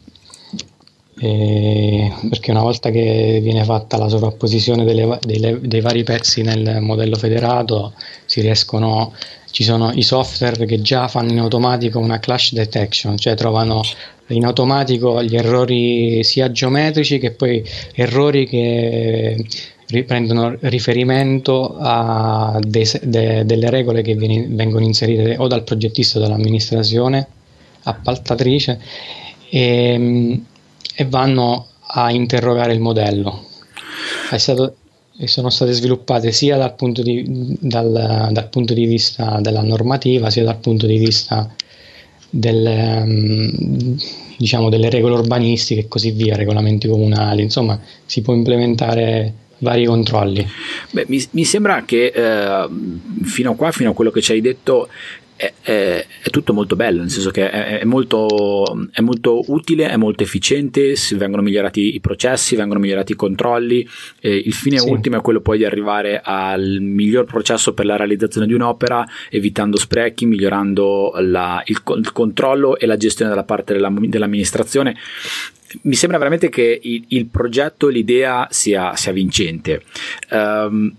[1.21, 7.17] perché una volta che viene fatta la sovrapposizione delle, delle, dei vari pezzi nel modello
[7.17, 7.93] federato,
[8.37, 9.13] riescono
[9.51, 13.83] ci sono i software che già fanno in automatico una clash detection, cioè trovano
[14.29, 17.63] in automatico gli errori sia geometrici che poi
[17.95, 19.45] errori che
[20.05, 27.26] prendono riferimento a dei, de, delle regole che vengono inserite o dal progettista o dall'amministrazione
[27.83, 28.81] appaltatrice
[29.48, 30.40] e,
[30.94, 33.46] e vanno a interrogare il modello.
[34.31, 34.76] È stato,
[35.24, 40.44] sono state sviluppate sia dal punto, di, dal, dal punto, di, vista della normativa sia
[40.44, 41.53] dal punto di vista
[42.31, 43.98] del,
[44.37, 50.46] diciamo delle regole urbanistiche e così via, regolamenti comunali, insomma si può implementare vari controlli.
[50.90, 52.68] Beh, mi, mi, sembra che eh,
[53.23, 54.88] fino a qua, fino a quello che ci hai detto,
[55.40, 59.96] è, è, è, tutto molto bello, nel senso che è, molto, è molto utile, è
[59.96, 63.88] molto efficiente, vengono migliorati i processi, vengono migliorati i controlli,
[64.20, 64.90] eh, il fine sì.
[64.90, 69.79] ultimo è quello poi di arrivare al miglior processo per la realizzazione di un'opera, evitando
[69.79, 74.94] sprechi, migliorando la, il, il, controllo e la gestione dalla parte della, dell'amministrazione
[75.83, 79.85] mi sembra veramente che il, il progetto, l'idea sia, sia vincente.
[80.31, 80.92] Um,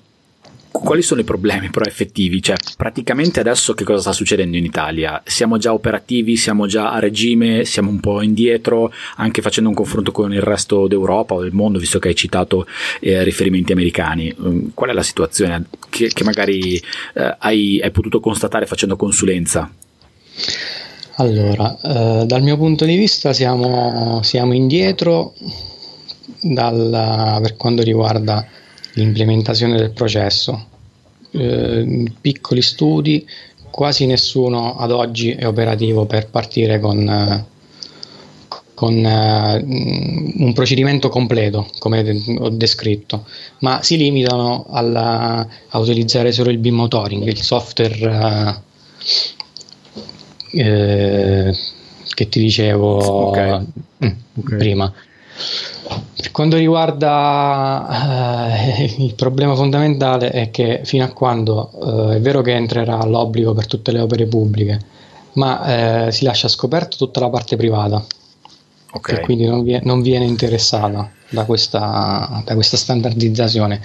[0.72, 2.42] quali sono i problemi però effettivi?
[2.42, 5.22] Cioè, praticamente adesso che cosa sta succedendo in Italia?
[5.26, 10.12] Siamo già operativi, siamo già a regime, siamo un po' indietro, anche facendo un confronto
[10.12, 12.66] con il resto d'Europa o del mondo, visto che hai citato
[13.02, 14.34] eh, riferimenti americani.
[14.38, 19.70] Um, qual è la situazione che, che magari eh, hai, hai, potuto constatare facendo consulenza?
[21.16, 25.34] Allora, eh, dal mio punto di vista siamo, siamo indietro
[26.42, 28.48] dalla, per quanto riguarda
[28.93, 30.67] l'implementazione del processo.
[31.32, 33.25] Eh, piccoli studi,
[33.71, 37.45] quasi nessuno ad oggi è operativo per partire con,
[38.73, 43.25] con uh, un procedimento completo, come ho descritto,
[43.60, 48.54] ma si limitano alla, a utilizzare solo il BIM Motoring, il software uh,
[50.54, 51.56] eh,
[52.13, 53.65] che ti dicevo okay.
[54.06, 54.91] Mm, okay.
[55.84, 57.88] Per quanto riguarda
[58.67, 63.54] eh, il problema fondamentale è che fino a quando eh, è vero che entrerà l'obbligo
[63.54, 64.80] per tutte le opere pubbliche,
[65.34, 68.06] ma eh, si lascia scoperto tutta la parte privata,
[68.91, 69.15] okay.
[69.15, 73.82] che quindi non viene, non viene interessata da questa, da questa standardizzazione.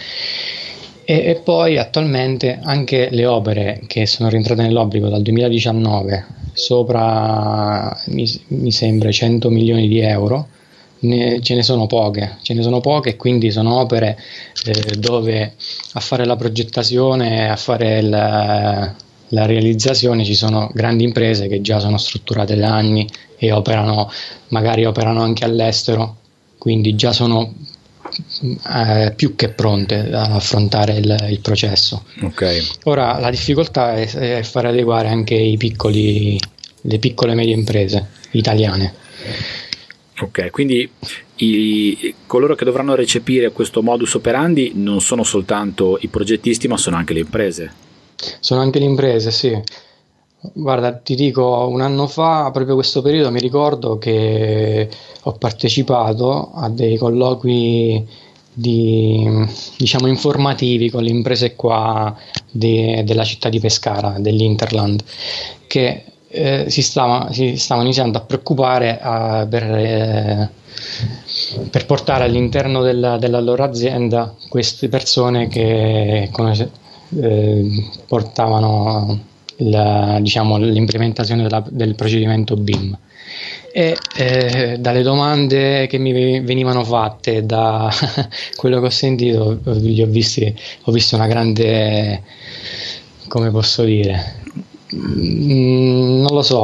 [1.05, 8.29] E, e, poi attualmente anche le opere che sono rientrate nell'obbligo dal 2019 sopra mi,
[8.49, 10.49] mi sembra 100 milioni di euro
[11.01, 14.19] ne, ce ne sono poche, ce ne sono poche e quindi sono opere
[14.65, 15.55] eh, dove
[15.93, 18.95] a fare la progettazione, a fare la,
[19.29, 24.11] la realizzazione ci sono grandi imprese che già sono strutturate da anni e operano,
[24.49, 26.17] magari operano anche all'estero,
[26.59, 27.53] quindi già sono
[28.75, 32.05] eh, più che pronte ad affrontare il, il processo.
[32.23, 32.63] Okay.
[32.85, 36.39] Ora la difficoltà è, è fare adeguare anche i piccoli,
[36.83, 38.95] le piccole e medie imprese italiane.
[40.19, 40.89] Ok, quindi
[41.37, 46.97] i, coloro che dovranno recepire questo modus operandi non sono soltanto i progettisti, ma sono
[46.97, 47.73] anche le imprese.
[48.41, 49.61] Sono anche le imprese, sì.
[50.55, 54.89] Guarda, ti dico, un anno fa, proprio questo periodo, mi ricordo che
[55.23, 58.07] ho partecipato a dei colloqui
[58.55, 59.47] di,
[59.77, 62.17] diciamo, informativi con le imprese qua
[62.51, 65.03] di, della città di Pescara, dell'Interland,
[65.67, 70.51] che eh, si, stava, si, stavano iniziando a preoccupare uh, per, eh,
[71.71, 76.29] per, portare all'interno della, della, loro azienda queste persone che
[77.21, 79.21] eh, portavano
[79.59, 82.99] la, diciamo, l'implementazione della, del procedimento BIM.
[83.73, 87.93] E eh, dalle domande che mi venivano fatte, da
[88.57, 90.55] quello che ho sentito, ho, visti,
[90.85, 92.23] ho visto una grande,
[93.29, 94.45] come posso dire,
[94.91, 96.59] non lo so.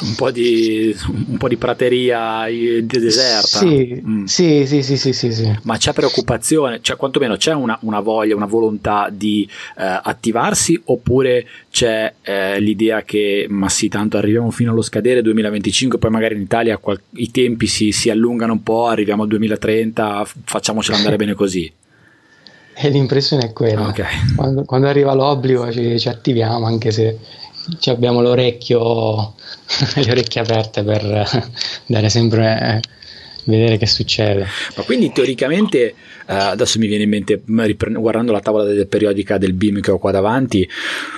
[0.00, 0.96] Un po' di,
[1.28, 2.46] un po di prateria
[2.82, 3.58] deserta.
[3.58, 4.24] Sì, mm.
[4.24, 8.34] sì, sì, sì, sì, sì, sì, Ma c'è preoccupazione, cioè quantomeno c'è una, una voglia,
[8.34, 14.70] una volontà di eh, attivarsi oppure c'è eh, l'idea che ma sì, tanto arriviamo fino
[14.70, 18.86] allo scadere 2025, poi magari in Italia qual- i tempi si, si allungano un po',
[18.86, 21.70] arriviamo al 2030, facciamocela andare bene così.
[22.76, 23.88] E l'impressione è quella.
[23.88, 24.34] Okay.
[24.34, 27.18] Quando, quando, arriva l'obbligo ci, ci, attiviamo, anche se
[27.86, 29.34] abbiamo l'orecchio,
[29.94, 31.02] le orecchie aperte per
[31.86, 32.88] dare sempre eh,
[33.44, 34.46] vedere che succede.
[34.76, 35.94] Ma quindi teoricamente, eh,
[36.26, 40.10] adesso mi viene in mente, guardando la tavola del periodica del BIM che ho qua
[40.10, 40.68] davanti,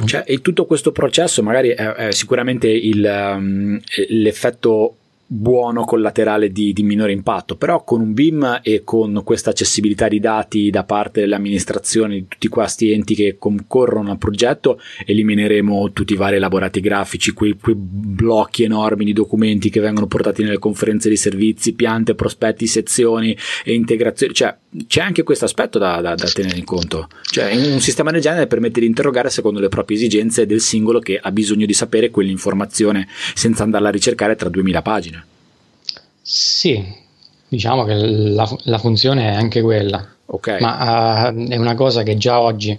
[0.03, 0.07] mm.
[0.07, 4.97] cioè tutto questo processo magari è, è sicuramente il, um, l'effetto
[5.29, 10.21] buono collaterale di, di, minore impatto, però con un BIM e con questa accessibilità di
[10.21, 16.13] dati da parte delle amministrazioni di tutti questi enti che concorrono al progetto, elimineremo tutti
[16.13, 21.09] i vari elaborati grafici, quei, quei blocchi enormi di documenti che vengono portati nelle conferenze
[21.09, 24.57] di servizi, piante, prospetti, sezioni e integrazioni, cioè
[24.87, 28.47] c'è anche questo aspetto da, da, da tenere in conto, cioè un sistema del genere
[28.47, 33.09] permette di interrogare secondo le proprie esigenze del singolo che ha bisogno di sapere quell'informazione
[33.35, 35.25] senza andarla a ricercare tra 2000 pagine.
[36.21, 36.85] Sì,
[37.49, 40.61] diciamo che la, la funzione è anche quella, okay.
[40.61, 42.77] ma uh, è una cosa che già oggi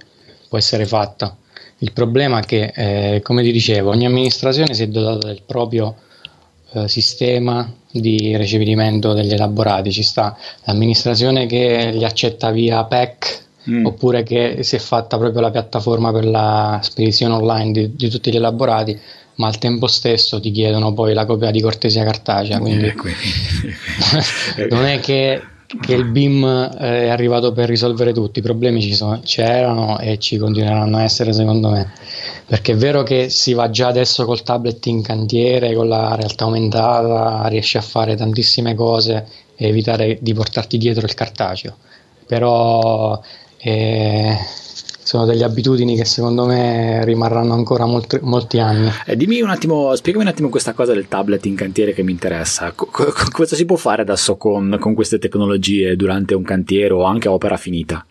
[0.48, 1.36] può essere fatta.
[1.80, 5.96] Il problema è che, eh, come ti dicevo, ogni amministrazione si è dotata del proprio
[6.74, 9.92] eh, sistema di recepimento degli elaborati.
[9.92, 13.86] Ci sta l'amministrazione che li accetta via PEC mm.
[13.86, 18.32] oppure che si è fatta proprio la piattaforma per la spedizione online di, di tutti
[18.32, 19.00] gli elaborati
[19.38, 23.20] ma al tempo stesso ti chiedono poi la copia di cortesia cartacea, quindi, eh, quindi.
[24.70, 25.42] non è che,
[25.80, 30.18] che, il BIM eh, è arrivato per risolvere tutti, i problemi ci sono, c'erano e
[30.18, 31.92] ci continueranno a essere secondo me,
[32.48, 36.46] perché è vero che si va già adesso col tablet in cantiere, con la realtà
[36.46, 41.76] aumentata, riesci a fare tantissime cose e evitare di portarti dietro il cartaceo,
[42.26, 43.20] però...
[43.60, 44.38] Eh,
[45.08, 48.92] sono delle abitudini che secondo me rimarranno ancora molti, molti anni.
[49.06, 52.12] Eh, dimmi un attimo, spiegami un attimo questa cosa del tablet in cantiere che mi
[52.12, 52.74] interessa.
[52.74, 57.04] Co- co- cosa si può fare adesso con, con queste tecnologie durante un cantiere o
[57.04, 58.06] anche a opera finita?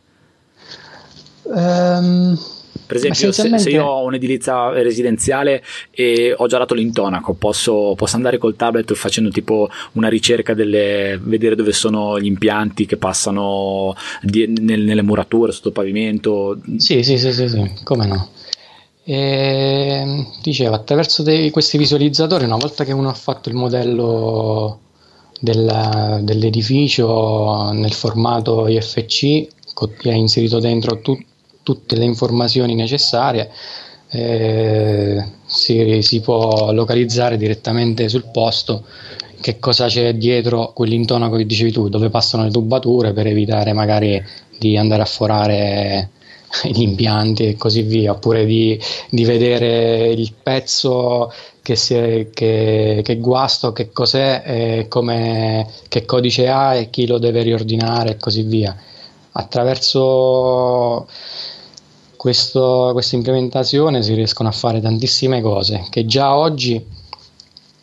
[1.43, 2.39] Um,
[2.87, 8.17] per esempio, se, se, io ho un'edilizia residenziale e ho già dato l'intonaco, posso, posso,
[8.17, 13.95] andare col tablet facendo tipo una ricerca, delle, vedere dove sono gli impianti che passano
[14.23, 16.61] di, nel, nelle murature, sotto il pavimento?
[16.77, 17.71] Sì, sì, sì, sì, sì.
[17.83, 18.31] come no.
[19.05, 24.81] E, dicevo, attraverso dei, questi visualizzatori, una volta che uno ha fatto il modello
[25.41, 29.47] della, dell'edificio nel formato IFC,
[30.05, 31.35] ha inserito dentro tutto
[31.67, 33.51] tutte le informazioni necessarie,
[34.11, 38.85] eh, si, si, può localizzare direttamente sul posto
[39.41, 44.25] che cosa c'è dietro quell'intonaco che dicevi tu, dove passano le tubature per evitare magari
[44.57, 46.11] di andare a forare
[46.71, 53.17] gli impianti e così via, oppure di, di vedere il pezzo che, è, che, che,
[53.17, 58.77] guasto, che cos'è, come, che codice ha e chi lo deve riordinare e così via.
[59.33, 61.07] Attraverso
[62.27, 66.85] questo, questa implementazione si riescono a fare tantissime cose che già oggi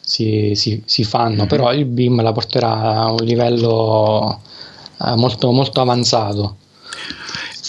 [0.01, 1.47] si, si, si fanno, mm-hmm.
[1.47, 4.41] però il BIM la porterà a un livello
[5.01, 6.57] eh, molto, molto avanzato.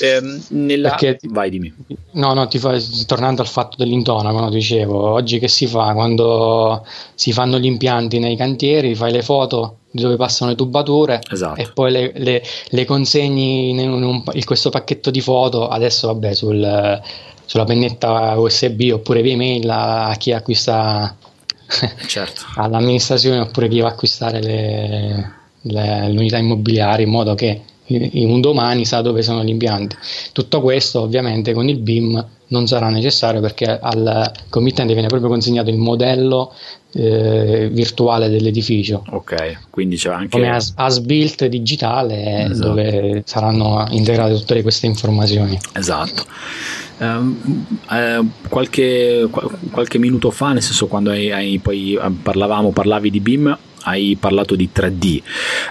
[0.01, 0.97] Ehm, nella...
[0.97, 1.73] Perché, Vai, dimmi.
[2.15, 5.93] No, no, ti fa, tornando al fatto dell'intonaco, no, dicevo, oggi che si fa?
[5.93, 11.61] Quando si fanno gli impianti nei cantieri, fai le foto dove passano le tubature esatto.
[11.61, 16.35] e poi le, le, le consegni in, un, in, questo pacchetto di foto, adesso vabbè,
[16.35, 17.01] sul,
[17.45, 21.17] sulla pennetta USB oppure via email a, chi acquista
[22.09, 22.43] certo.
[22.57, 28.41] all'amministrazione oppure chi va a acquistare le, le, le unità immobiliari in modo che un
[28.41, 29.97] domani sa dove sono gli impianti.
[30.33, 35.71] Tutto questo ovviamente con il BIM non sarà necessario perché al committente viene proprio consegnato
[35.71, 36.55] il modello
[36.93, 39.05] eh, virtuale dell'edificio.
[39.11, 42.69] Ok, quindi c'è anche come as, as built digitale esatto.
[42.69, 45.59] dove saranno integrate tutte queste informazioni.
[45.73, 46.25] Esatto.
[46.97, 49.29] Um, uh, qualche,
[49.73, 54.55] qualche, minuto fa, nel senso quando hai, hai, poi parlavamo, parlavi di BIM, hai parlato
[54.55, 55.23] di 3D.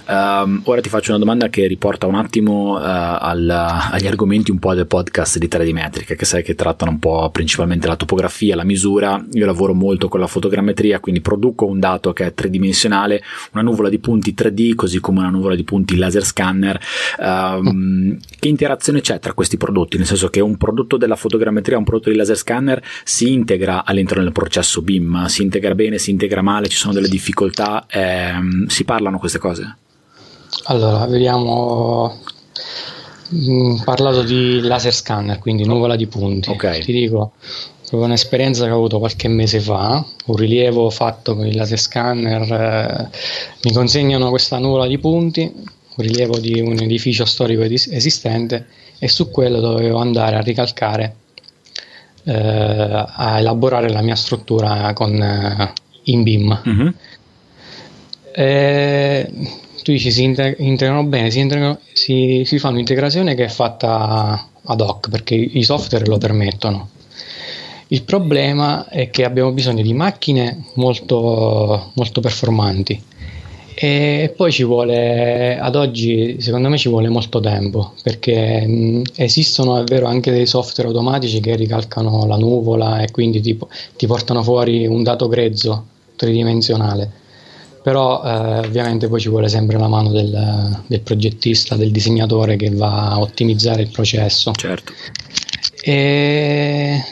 [0.07, 4.51] Um, ehm, ora ti faccio una domanda che riporta un attimo uh, al, agli argomenti
[4.51, 7.95] un po' del podcast di 3D Metrica, che sai che trattano un po' principalmente la
[7.95, 9.24] topografia, la misura.
[9.34, 13.22] Io lavoro molto con la fotogrammetria, quindi produco un dato che è tridimensionale,
[13.53, 16.80] una nuvola di punti 3D, così come una nuvola di punti laser scanner.
[17.20, 19.97] Um, che interazione c'è tra questi prodotti?
[19.97, 24.24] Nel senso che un prodotto della fotogrammetria, un prodotto di laser scanner si integra all'interno
[24.24, 27.86] del processo BIM, si integra bene, si integra male, ci sono delle difficoltà.
[27.89, 29.76] Eh, ehm, si parlano queste cose?
[30.66, 32.20] Allora, vediamo.
[33.34, 36.51] Mm, parlato di laser scanner, quindi nuvola di punti.
[36.51, 36.82] Okay.
[36.82, 37.34] Ti dico,
[37.93, 42.41] proprio un'esperienza che ho avuto qualche mese fa, un rilievo fatto con il laser scanner,
[42.51, 43.10] eh,
[43.64, 48.68] mi consegnano questa nuvola di punti, un rilievo di un edificio storico esistente
[48.99, 51.16] e su quello dovevo andare a ricalcare,
[52.24, 55.74] eh, a elaborare la mia struttura con, eh,
[56.06, 56.62] in BIM.
[56.68, 56.88] Mm-hmm.
[58.36, 59.29] Eh,
[59.84, 64.81] tu dici si integrano bene, si, integrano, si, si fa un'integrazione che è fatta ad
[64.81, 66.89] hoc perché i software lo permettono.
[67.88, 72.99] Il problema è che abbiamo bisogno di macchine molto, molto performanti
[73.75, 79.79] e poi ci vuole, ad oggi secondo me ci vuole molto tempo perché mh, esistono,
[79.79, 83.57] è vero, anche dei software automatici che ricalcano la nuvola e quindi ti,
[83.95, 87.21] ti portano fuori un dato grezzo tridimensionale
[87.84, 92.69] però eh, ovviamente poi ci vuole sempre la mano del, del, progettista, del disegnatore che
[92.69, 94.51] va a ottimizzare il processo.
[94.53, 94.93] Certo.
[95.84, 97.03] E...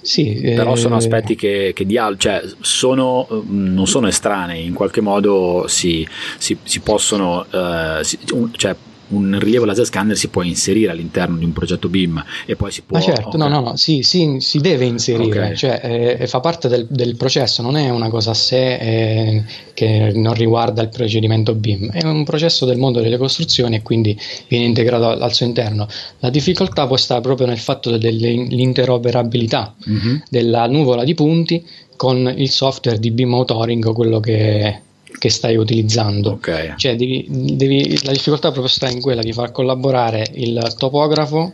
[0.00, 4.72] Sì, però sono eh, aspetti che, che di, cioè, sono, mm, non sono estranei, in
[4.72, 6.06] qualche modo si,
[6.38, 8.74] si, si possono, uh, si, un, cioè,
[9.08, 12.82] un rilievo laser scanner si può inserire all'interno di un progetto BIM e poi si
[12.82, 12.98] può...
[12.98, 13.40] Ma certo, okay.
[13.40, 15.56] no, no, no, sì, sì, si deve inserire, okay.
[15.56, 19.44] cioè eh, fa parte del, del, processo, non è una cosa a sé eh,
[19.74, 24.18] che non riguarda il procedimento BIM, è un processo del mondo delle costruzioni e quindi
[24.48, 25.88] viene integrato al, al suo interno.
[26.18, 30.16] La difficoltà può stare proprio nel fatto dell'interoperabilità mm-hmm.
[30.28, 31.64] della nuvola di punti
[31.96, 34.82] con il software di BIM Authoring, quello che
[35.18, 36.32] che stai utilizzando.
[36.32, 36.74] Okay.
[36.76, 41.52] Cioè, devi, devi, la difficoltà proprio sta in quella di far collaborare il topografo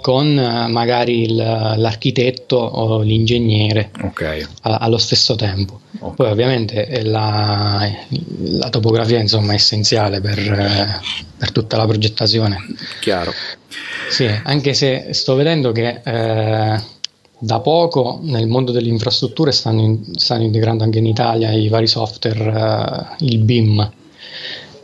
[0.00, 4.44] con eh, magari il, l'architetto o l'ingegnere okay.
[4.62, 5.80] a, allo stesso tempo.
[5.98, 6.14] Okay.
[6.14, 7.88] Poi ovviamente la,
[8.38, 11.00] la, topografia insomma, è essenziale per, eh,
[11.36, 12.56] per, tutta la progettazione.
[13.00, 13.32] Chiaro.
[14.08, 16.80] Sì, anche se sto vedendo che eh,
[17.42, 21.86] da poco nel mondo delle infrastrutture stanno, in, stanno integrando anche in Italia i vari
[21.86, 23.90] software, uh, il BIM,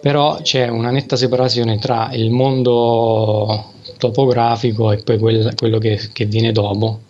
[0.01, 6.25] però c'è una netta separazione tra il mondo topografico e poi quel, quello che, che,
[6.25, 7.01] viene dopo,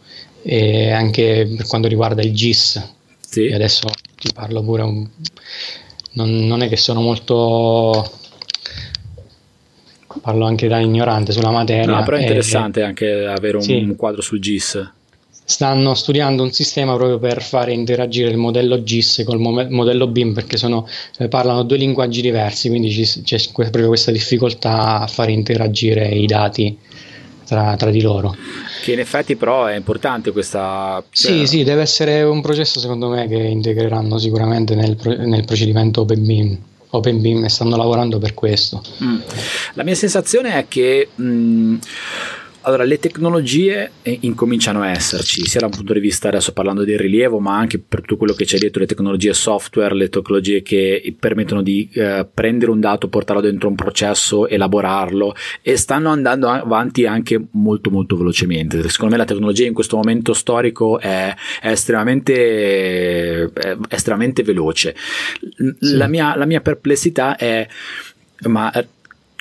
[0.43, 2.95] e anche per quanto riguarda il GIS.
[3.21, 3.47] Sì.
[3.47, 5.07] E adesso ti parlo pure un...
[6.13, 8.11] non, non è che sono molto
[10.23, 11.99] parlo anche da ignorante sulla materia.
[11.99, 13.95] No, però è interessante e, anche avere un sì.
[13.97, 14.95] quadro sul GIS
[15.49, 20.35] stanno studiando un sistema proprio per fare interagire il modello GIS col mo- modello BIM
[20.35, 20.89] perché sono,
[21.19, 26.27] eh, parlano due linguaggi diversi, quindi ci, c'è proprio questa difficoltà a fare interagire i
[26.27, 26.77] dati
[27.47, 28.35] tra, tra, di loro.
[28.83, 31.03] Che in effetti però è importante questa...
[31.09, 31.31] Cioè...
[31.31, 36.59] Sì, sì, deve essere un processo secondo me che integreranno sicuramente nel, nel procedimento OpenBeam.
[36.91, 38.83] OpenBeam e stanno lavorando per questo.
[39.05, 39.19] Mm.
[39.75, 41.09] La mia sensazione è che...
[41.15, 41.77] Mh, mm,
[42.67, 46.83] allora, le tecnologie eh, incominciano a esserci, sia da un punto di vista, adesso parlando
[46.83, 50.63] del rilievo, ma anche per tutto quello che c'è dietro, le tecnologie software, le tecnologie
[50.63, 56.49] che permettono di eh, prendere un dato, portarlo dentro un processo, elaborarlo e stanno andando
[56.49, 58.89] avanti anche molto molto velocemente.
[58.89, 64.97] Secondo me la tecnologia in questo momento storico è, è, estremamente, è estremamente veloce.
[64.99, 65.97] Sì.
[65.97, 67.65] La, mia, la mia perplessità è
[68.45, 68.71] ma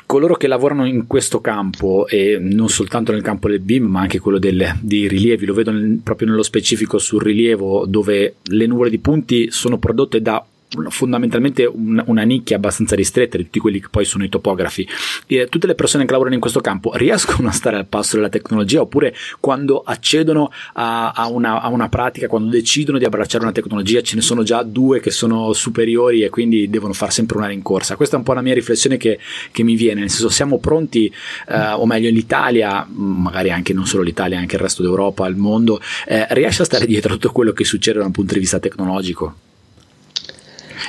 [0.06, 4.20] coloro che lavorano in questo campo e non soltanto nel campo del BIM ma anche
[4.20, 8.90] quello del, dei rilievi lo vedo nel, proprio nello specifico sul rilievo dove le nuvole
[8.90, 10.46] di punti sono prodotte da
[10.90, 14.88] fondamentalmente un, una nicchia abbastanza ristretta di tutti quelli che poi sono i topografi.
[15.28, 18.30] E tutte le persone che lavorano in questo campo riescono a stare al passo della
[18.30, 23.54] tecnologia oppure quando accedono a, a, una, a, una, pratica, quando decidono di abbracciare una
[23.54, 27.48] tecnologia, ce ne sono già due che sono superiori e quindi devono fare sempre una
[27.48, 27.96] rincorsa.
[27.96, 29.20] Questa è un po' la mia riflessione che,
[29.52, 31.12] che mi viene, nel senso siamo pronti,
[31.48, 35.80] eh, o meglio l'Italia, magari anche non solo l'Italia, anche il resto d'Europa, il mondo,
[36.08, 38.60] eh, riesce a stare dietro a tutto quello che succede da un punto di vista
[38.60, 39.54] tecnologico?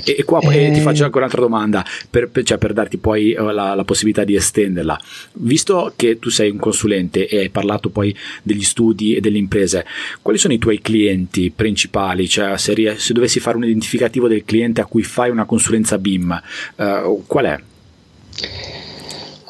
[0.04, 0.70] E, e qua eh...
[0.72, 4.24] ti faccio anche un'altra domanda, per, per, cioè per darti poi eh, la, la, possibilità
[4.24, 4.98] di estenderla.
[5.34, 9.86] Visto che tu sei un consulente e hai parlato poi degli studi e delle imprese,
[10.22, 12.28] quali sono i tuoi clienti principali?
[12.28, 15.98] Cioè, se, ries- se dovessi fare un identificativo del cliente a cui fai una consulenza
[15.98, 16.42] BIM,
[16.76, 17.60] uh, qual è?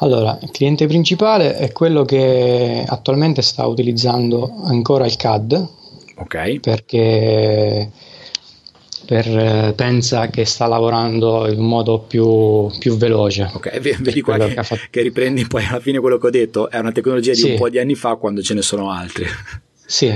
[0.01, 5.68] Allora, il cliente principale è quello che attualmente sta utilizzando ancora il CAD.
[6.16, 6.61] Ok.
[6.61, 7.90] Perché
[9.07, 13.50] per, eh, pensa che sta lavorando in modo più, più veloce.
[13.54, 16.78] Ok, vedi qua che, che, che, riprendi poi alla fine quello che ho detto, è
[16.78, 17.50] una tecnologia di sì.
[17.50, 19.24] un po' di anni fa quando ce ne sono altri.
[19.86, 20.12] Sì.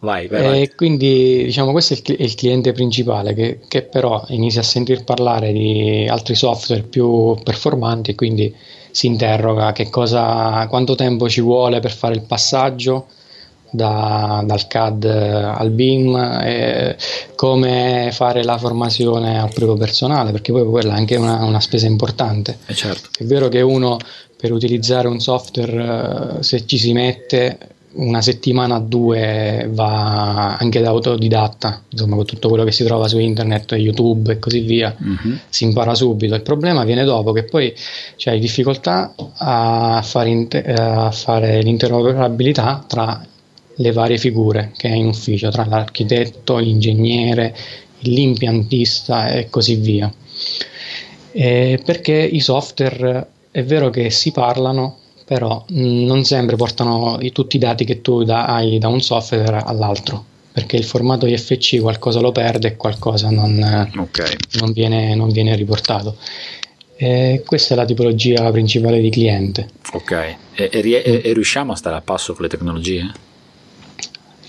[0.00, 4.24] Vai, vai, e quindi diciamo questo è il, è il cliente principale che, che, però
[4.28, 8.54] inizia a sentir parlare di altri software più performanti e quindi
[8.90, 13.06] si interroga che cosa, quanto tempo ci vuole per fare il passaggio
[13.76, 16.96] da, dal CAD al BIM, e
[17.36, 21.86] come fare la formazione al proprio personale, perché poi quella è anche una, una spesa
[21.86, 22.58] importante.
[22.66, 23.10] Eh certo.
[23.16, 23.98] È vero che uno
[24.36, 27.58] per utilizzare un software, eh, se ci si mette
[27.96, 33.08] una settimana o due va anche da autodidatta, insomma con tutto quello che si trova
[33.08, 35.36] su internet, YouTube e così via, mm-hmm.
[35.48, 36.34] si impara subito.
[36.34, 37.74] Il problema viene dopo che poi
[38.16, 43.24] cioè, hai difficoltà a fare, inter- a fare l'interoperabilità tra
[43.76, 47.54] le varie figure che hai in ufficio, tra l'architetto, l'ingegnere,
[48.00, 50.12] l'impiantista e così via.
[51.32, 57.58] Eh, perché i software è vero che si parlano, però non sempre portano tutti i
[57.58, 62.32] dati che tu da, hai da un software all'altro, perché il formato IFC qualcosa lo
[62.32, 64.36] perde e qualcosa non, okay.
[64.60, 66.16] non, viene, non viene, riportato.
[66.98, 69.68] E questa è la tipologia principale di cliente.
[69.92, 73.12] Ok, e, e, e riusciamo a stare a passo con le tecnologie?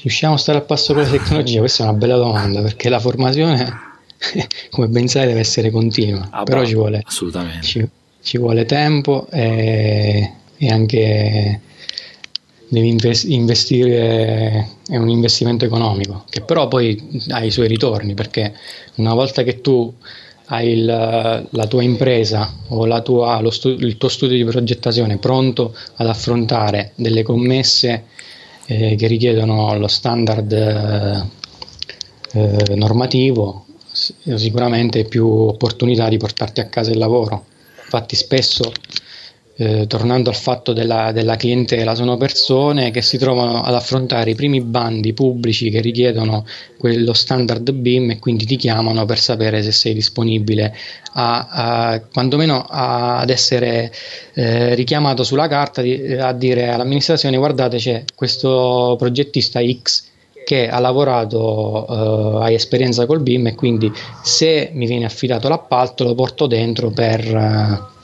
[0.07, 1.59] Riusciamo a stare al passo con la tecnologia?
[1.59, 3.67] Questa è una bella domanda perché la formazione,
[4.71, 7.03] come ben sai, deve essere continua, ah, però ci vuole,
[7.61, 7.85] ci,
[8.21, 11.59] ci vuole tempo e, e anche
[12.69, 12.95] devi
[13.25, 18.53] investire, è un investimento economico che però poi ha i suoi ritorni perché
[18.95, 19.93] una volta che tu
[20.45, 26.07] hai il, la tua impresa o tua, stu- il tuo studio di progettazione pronto ad
[26.07, 28.05] affrontare delle commesse
[28.67, 30.51] eh, che richiedono lo standard
[32.33, 37.45] eh, normativo, sicuramente più opportunità di portarti a casa il lavoro.
[37.83, 38.71] Infatti spesso
[39.59, 44.35] eh, tornando al fatto della, della, clientela, sono persone che si trovano ad affrontare i
[44.35, 46.45] primi bandi pubblici che richiedono
[46.77, 50.75] quello standard BIM e quindi ti chiamano per sapere se sei disponibile
[51.13, 53.91] a, a quantomeno a, ad essere
[54.35, 60.03] eh, richiamato sulla carta di, a dire all'amministrazione guardate c'è questo progettista X
[60.45, 63.91] che ha lavorato, eh, hai esperienza col BIM e quindi
[64.21, 67.95] se mi viene affidato l'appalto lo porto dentro per...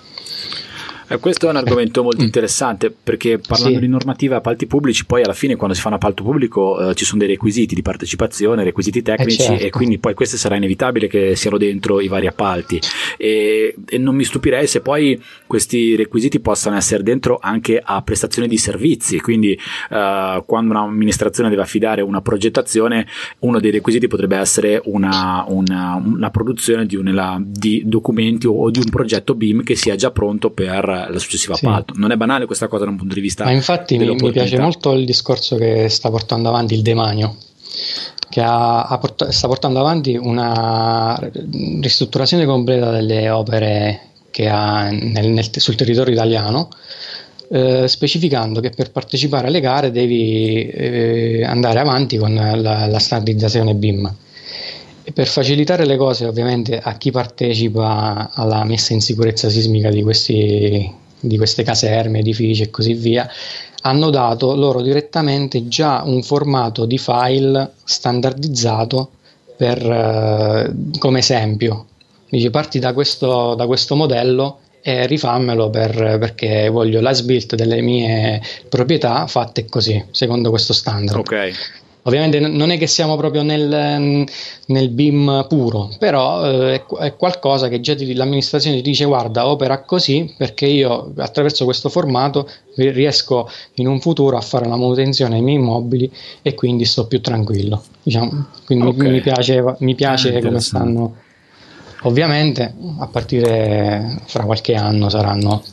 [1.08, 2.26] Eh, eh, questo è un argomento molto mm.
[2.26, 3.82] interessante perché parlando sì.
[3.82, 7.06] di normativa appalti pubblici, poi alla fine quando si fa un appalto pubblico eh, ci
[7.06, 9.66] sono dei requisiti di partecipazione, requisiti tecnici eh certo.
[9.66, 12.80] e quindi poi questo sarà inevitabile che siano dentro i vari appalti
[13.18, 18.47] e, e, non mi stupirei se poi questi requisiti possano essere dentro anche a prestazione
[18.47, 23.08] di servizi, quindi eh, quando un'amministrazione deve affidare una progettazione
[23.39, 28.72] uno dei requisiti potrebbe essere una, una, una produzione di, una, di documenti o, o
[28.72, 31.66] di un progetto BIM che sia già pronto per la successiva sì.
[31.66, 31.94] appalto.
[31.98, 33.44] Non è banale questa cosa da un punto di vista.
[33.44, 37.38] Ma infatti mi, mi, piace molto il discorso che sta portando avanti il demanio,
[38.30, 41.20] che ha, ha port- sta portando avanti una
[41.82, 46.70] ristrutturazione completa delle opere che ha nel, nel, sul territorio italiano.
[47.50, 53.76] Eh, specificando che per partecipare alle gare devi eh, andare avanti con la, la standardizzazione
[53.76, 54.12] BIM
[55.04, 60.01] e per facilitare le cose ovviamente a chi partecipa alla messa in sicurezza sismica di,
[60.01, 63.30] questi, di queste caserme, edifici e così via,
[63.82, 69.10] hanno dato loro direttamente già un formato di file standardizzato
[69.58, 71.88] per, eh, come esempio.
[72.30, 77.82] Dice parti da questo, da questo modello e rifammelo per, perché voglio l'as built delle
[77.82, 81.20] mie proprietà fatte così, secondo questo standard.
[81.20, 81.82] Ok.
[82.06, 84.26] Ovviamente non è che siamo proprio nel,
[84.66, 89.84] nel BIM puro, però eh, è qualcosa che già ti, l'amministrazione ti dice guarda opera
[89.84, 95.41] così perché io attraverso questo formato riesco in un futuro a fare la manutenzione ai
[95.41, 97.82] miei immobili e quindi sto più tranquillo.
[98.04, 98.47] Diciamo.
[98.66, 99.10] Quindi okay.
[99.10, 101.16] mi piace, mi piace come stanno.
[102.01, 105.64] Ovviamente a partire fra qualche anno saranno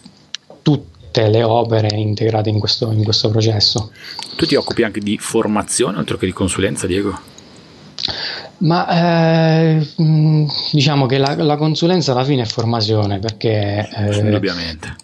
[1.11, 3.91] tutte le opere integrate in questo, in questo processo.
[4.37, 7.19] Tu ti occupi anche di formazione oltre che di consulenza, Diego?
[8.59, 9.87] Ma eh,
[10.71, 14.97] diciamo che la, la, consulenza alla fine è formazione perché eh, indubbiamente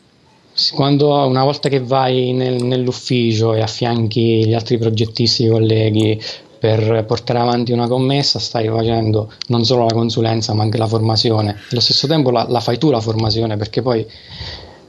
[0.73, 6.21] quando una volta che vai nel, nell'ufficio e affianchi gli altri progettisti, i colleghi
[6.59, 11.57] per portare avanti una commessa stai facendo non solo la consulenza ma anche la formazione
[11.71, 14.07] allo stesso tempo la, la fai tu la formazione perché poi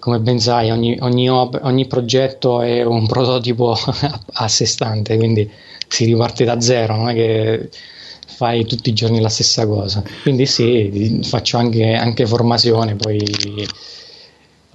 [0.07, 3.77] come ben sai, ogni, ogni, op- ogni progetto è un prototipo
[4.33, 5.49] a sé stante, quindi
[5.85, 7.69] si riparte da zero, non è che
[8.25, 10.01] fai tutti i giorni la stessa cosa.
[10.21, 13.19] Quindi sì, faccio anche, anche formazione, poi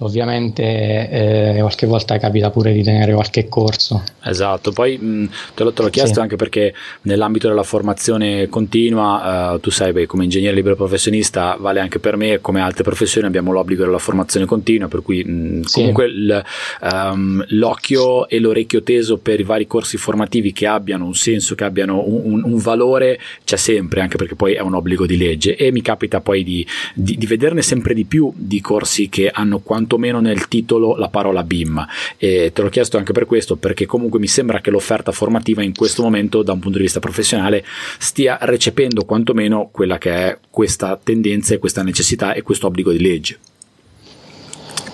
[0.03, 4.03] Ovviamente eh, qualche volta capita pure di tenere qualche corso.
[4.23, 6.19] Esatto, poi mh, te, l'ho, te, l'ho, chiesto sì.
[6.19, 6.73] anche perché
[7.03, 12.17] nell'ambito della formazione continua, eh, tu sai, beh, come ingegnere libero professionista vale anche per
[12.17, 15.79] me, come altre professioni abbiamo l'obbligo della formazione continua, per cui mh, sì.
[15.79, 16.43] comunque il,
[16.81, 21.63] um, l'occhio e l'orecchio teso per i vari corsi formativi che abbiano un senso, che
[21.63, 25.55] abbiano un, un, un valore, c'è sempre, anche perché poi è un obbligo di legge
[25.55, 29.59] e mi capita poi di, di, di vederne sempre di più di corsi che hanno
[29.59, 31.85] quanto quantomeno nel titolo la parola BIM.
[32.17, 35.75] E te l'ho chiesto anche per questo perché comunque mi sembra che l'offerta formativa in
[35.75, 37.63] questo momento da un punto di vista professionale
[37.99, 43.01] stia recependo quantomeno quella che è questa tendenza e questa necessità e questo obbligo di
[43.01, 43.37] legge.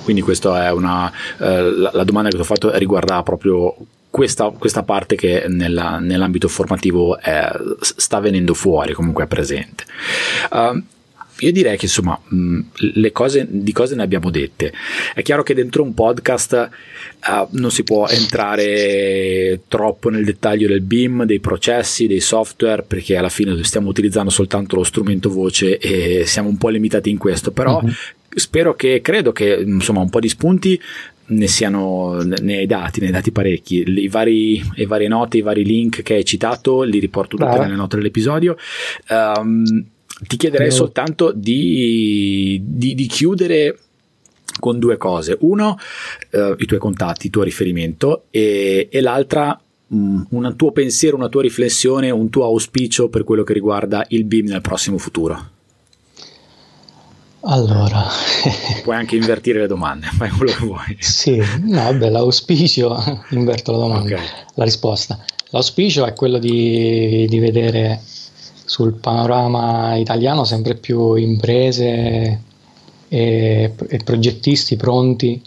[0.03, 3.75] Quindi questa è una eh, la, la, domanda che ti ho fatto riguarda proprio
[4.09, 7.47] questa, questa parte che nella, nell'ambito formativo è,
[7.79, 9.83] sta venendo fuori comunque è presente.
[10.49, 10.81] Uh,
[11.39, 14.73] io direi che insomma mm, le cose, di cose ne abbiamo dette.
[15.13, 16.69] È chiaro che dentro un podcast
[17.27, 23.15] uh, non si può entrare troppo nel dettaglio del BIM, dei processi, dei software, perché
[23.15, 27.51] alla fine stiamo utilizzando soltanto lo strumento voce e siamo un po' limitati in questo,
[27.51, 27.91] però uh-huh.
[28.35, 30.81] spero che, credo che insomma un po' di spunti
[31.29, 33.83] ne siano ne hai dati, ne hai dati parecchi.
[33.85, 37.75] I vari, le varie note, i vari link che hai citato, li riporto tutti nelle
[37.75, 38.57] note dell'episodio.
[39.09, 39.85] Um,
[40.27, 40.73] ti chiederei Io...
[40.73, 43.77] soltanto di, di, di, chiudere
[44.59, 45.37] con due cose.
[45.41, 45.77] Uno,
[46.31, 49.59] eh, i tuoi contatti, il tuo riferimento e, e l'altra
[49.93, 54.25] mm, un tuo pensiero, una tua riflessione, un tuo auspicio per quello che riguarda il
[54.25, 55.57] BIM nel prossimo futuro.
[57.41, 58.05] Allora,
[58.83, 60.97] puoi anche invertire le domande, fai quello che vuoi.
[60.99, 64.25] Sì, no, vabbè, l'auspicio, inverto la domanda, okay.
[64.55, 65.23] la risposta.
[65.51, 68.01] L'auspicio è quello di, di vedere
[68.69, 72.41] sul panorama italiano sempre più imprese
[73.07, 75.41] e, e progettisti pronti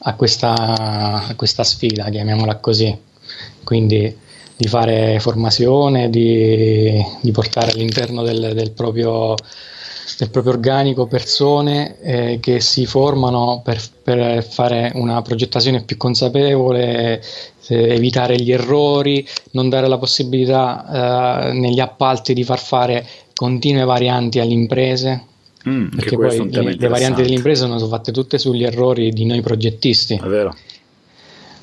[0.00, 2.94] a questa, a questa, sfida, chiamiamola così.
[3.64, 4.14] Quindi
[4.54, 9.34] di fare formazione, di, di portare all'interno del, del proprio
[10.16, 17.22] del proprio organico persone eh, che si formano per, per, fare una progettazione più consapevole,
[17.68, 23.84] eh, evitare gli errori, non dare la possibilità eh, negli appalti di far fare continue
[23.84, 25.24] varianti alle imprese.
[25.68, 29.40] Mm, perché poi le, le varianti delle imprese sono fatte tutte sugli errori di noi
[29.40, 30.14] progettisti.
[30.14, 30.54] È vero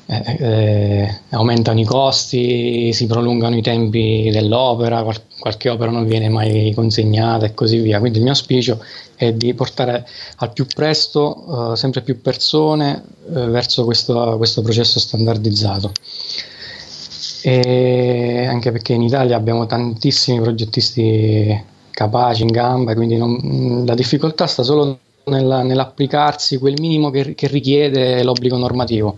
[0.08, 6.28] eh, eh, aumentano i costi, si prolungano i tempi dell'opera, qual- qualche opera non viene
[6.28, 7.98] mai consegnata e così via.
[7.98, 8.80] Quindi il mio auspicio
[9.16, 13.02] è di portare al più presto eh, sempre più persone
[13.34, 15.90] eh, verso questo, questo, processo standardizzato.
[17.42, 24.46] E anche perché in Italia abbiamo tantissimi progettisti capaci in gamba, quindi non, la difficoltà
[24.46, 29.16] sta solo nella, nell'applicarsi quel minimo che, che richiede l'obbligo normativo.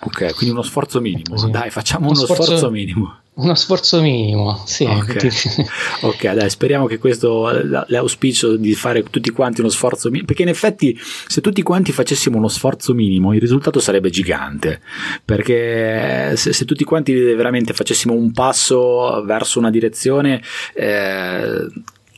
[0.00, 1.36] Ok, quindi uno sforzo minimo.
[1.36, 1.50] Sì.
[1.50, 3.16] Dai, facciamo uno, uno sforzo, sforzo, minimo.
[3.34, 4.84] Uno sforzo minimo, sì.
[4.84, 5.30] Okay.
[6.02, 7.50] ok, dai, speriamo che questo,
[7.88, 12.36] l'auspicio di fare tutti quanti uno sforzo minimo, perché in effetti se tutti quanti facessimo
[12.36, 14.80] uno sforzo minimo il risultato sarebbe gigante,
[15.24, 20.40] perché se, se tutti quanti veramente facessimo un passo verso una direzione,
[20.74, 21.66] eh,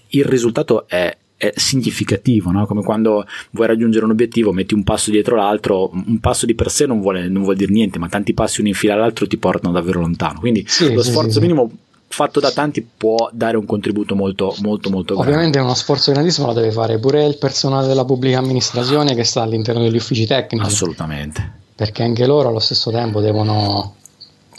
[0.09, 2.66] il risultato è è significativo, no?
[2.66, 6.70] come quando vuoi raggiungere un obiettivo, metti un passo dietro l'altro, un passo di per
[6.70, 9.38] sé non vuole, non vuol dire niente, ma tanti passi uno in fila all'altro ti
[9.38, 10.38] portano davvero lontano.
[10.38, 11.70] Quindi sì, lo sforzo sì, minimo
[12.09, 15.30] fatto da tanti può dare un contributo molto molto molto grande.
[15.32, 19.41] Ovviamente uno sforzo grandissimo lo deve fare pure il personale della pubblica amministrazione che sta
[19.41, 20.66] all'interno degli uffici tecnici.
[20.66, 21.59] Assolutamente.
[21.74, 23.95] Perché anche loro allo stesso tempo devono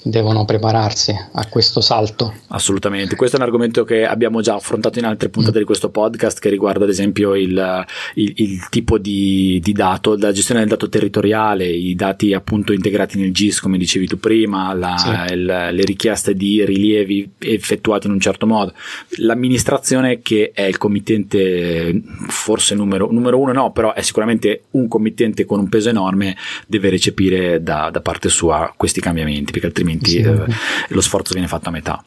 [0.04, 2.34] devono prepararsi a questo salto.
[2.48, 5.60] Assolutamente, questo è un argomento che abbiamo già affrontato in altre puntate mm.
[5.60, 7.86] di questo podcast che riguarda ad esempio il,
[8.16, 13.20] il, il tipo di, di, dato, la gestione del dato territoriale, i dati appunto integrati
[13.20, 15.34] nel GIS come dicevi tu prima, la, sì.
[15.34, 18.74] il, le richieste di rilievi effettuati in un certo modo,
[19.18, 25.46] l'amministrazione che è il committente forse numero, numero uno no, però è sicuramente un committente
[25.46, 26.36] con un peso enorme,
[26.68, 30.18] deve recepire da, da parte sua questi cambiamenti perché altrimenti altrimenti sì.
[30.20, 30.46] eh,
[30.90, 32.04] lo sforzo viene fatto a metà.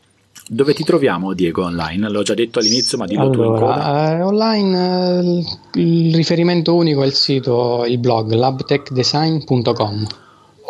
[0.46, 2.10] Dove ti troviamo Diego online?
[2.10, 4.16] L'ho già detto all'inizio, ma dillo allora, tu in coda.
[4.18, 10.06] Eh, online eh, il riferimento unico è il sito, il blog labtechdesign.com.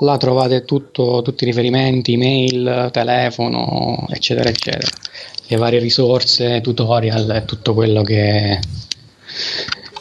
[0.01, 4.91] Là trovate tutto, tutti i riferimenti, email, telefono, eccetera, eccetera.
[5.47, 8.61] Le varie risorse, tutorial e tutto quello che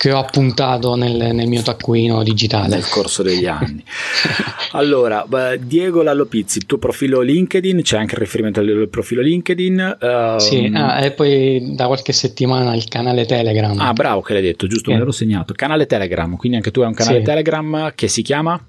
[0.03, 3.81] che ho appuntato nel, nel, mio taccuino digitale nel corso degli anni.
[4.73, 5.25] allora,
[5.57, 9.97] Diego Lallopizzi, il tuo profilo LinkedIn, c'è anche il riferimento al profilo LinkedIn.
[10.01, 10.37] Um...
[10.39, 13.79] Sì, ah, e poi da qualche settimana il canale Telegram.
[13.79, 15.53] Ah, bravo che l'hai detto, giusto, me l'ero segnato.
[15.53, 17.23] Canale Telegram, quindi anche tu hai un canale sì.
[17.23, 18.61] Telegram che si chiama?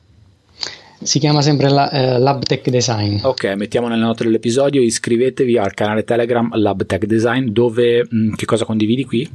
[1.03, 3.19] Si chiama sempre la, eh, LabTech Design.
[3.23, 8.45] Ok, mettiamo nelle note dell'episodio, iscrivetevi al canale Telegram LabTech Design dove mh, mm, che
[8.45, 9.29] cosa condividi qui?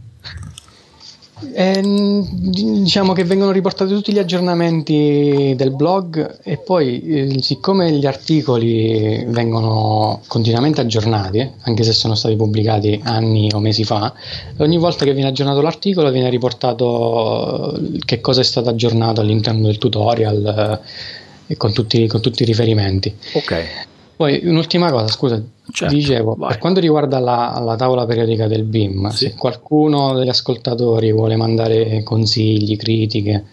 [1.53, 8.05] Eh, diciamo che vengono riportati tutti gli aggiornamenti del blog e poi eh, siccome gli
[8.05, 14.13] articoli vengono continuamente aggiornati, anche se sono stati pubblicati anni o mesi fa,
[14.57, 19.67] ogni volta che viene aggiornato l'articolo viene riportato eh, che cosa è stato aggiornato all'interno
[19.67, 23.15] del tutorial eh, e con tutti, con tutti i riferimenti.
[23.33, 23.87] Ok.
[24.19, 25.41] Poi un'ultima cosa, scusa,
[25.71, 26.49] certo, dicevo, vai.
[26.49, 29.27] per quanto riguarda la, la, tavola periodica del BIM, sì.
[29.27, 33.45] se qualcuno degli ascoltatori vuole mandare consigli, critiche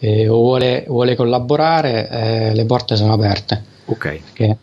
[0.00, 3.64] eh, o vuole, vuole collaborare, eh, le porte sono aperte.
[3.86, 4.20] Ok.
[4.22, 4.56] Perché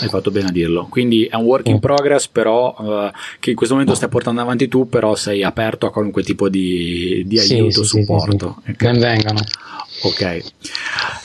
[0.00, 0.86] hai fatto bene a dirlo.
[0.88, 4.68] Quindi è un work in progress, però uh, che in questo momento stai portando avanti
[4.68, 8.56] tu, però sei aperto a qualunque tipo di, di aiuto, sì, supporto.
[8.58, 8.92] Sì, sì, okay.
[8.92, 9.40] Benvengano.
[10.02, 10.42] Ok.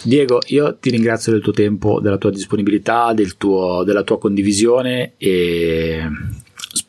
[0.03, 5.14] Diego, io ti ringrazio del tuo tempo, della tua disponibilità, del tuo, della tua condivisione
[5.18, 6.03] e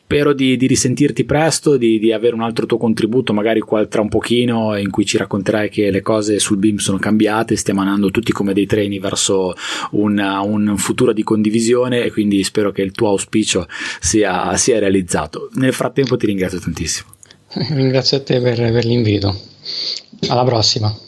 [0.07, 3.99] spero di, di risentirti presto, di, di, avere un altro tuo contributo, magari qua, tra
[3.99, 8.09] un pochino, in cui ci racconterai che le cose sul BIM sono cambiate, stiamo andando
[8.09, 9.53] tutti come dei treni verso
[9.91, 13.67] una, un futuro di condivisione e quindi spero che il tuo auspicio
[13.99, 15.49] sia, sia realizzato.
[15.55, 17.09] Nel frattempo ti ringrazio tantissimo.
[17.71, 19.37] Ringrazio a te per, per l'invito.
[20.29, 21.06] Alla prossima.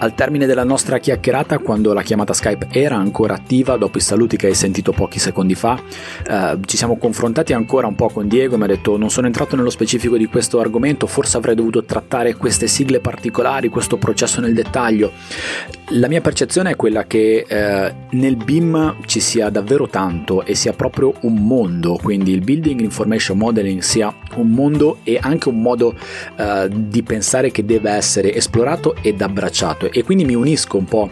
[0.00, 4.36] Al termine della nostra chiacchierata, quando la chiamata Skype era ancora attiva, dopo i saluti
[4.36, 5.76] che hai sentito pochi secondi fa,
[6.24, 9.26] eh, ci siamo confrontati ancora un po' con Diego e mi ha detto non sono
[9.26, 14.40] entrato nello specifico di questo argomento, forse avrei dovuto trattare queste sigle particolari, questo processo
[14.40, 15.10] nel dettaglio.
[15.92, 20.74] La mia percezione è quella che eh, nel BIM ci sia davvero tanto e sia
[20.74, 25.94] proprio un mondo, quindi il Building Information Modeling sia un mondo e anche un modo
[26.36, 31.10] eh, di pensare che deve essere esplorato ed abbracciato e quindi mi unisco un po'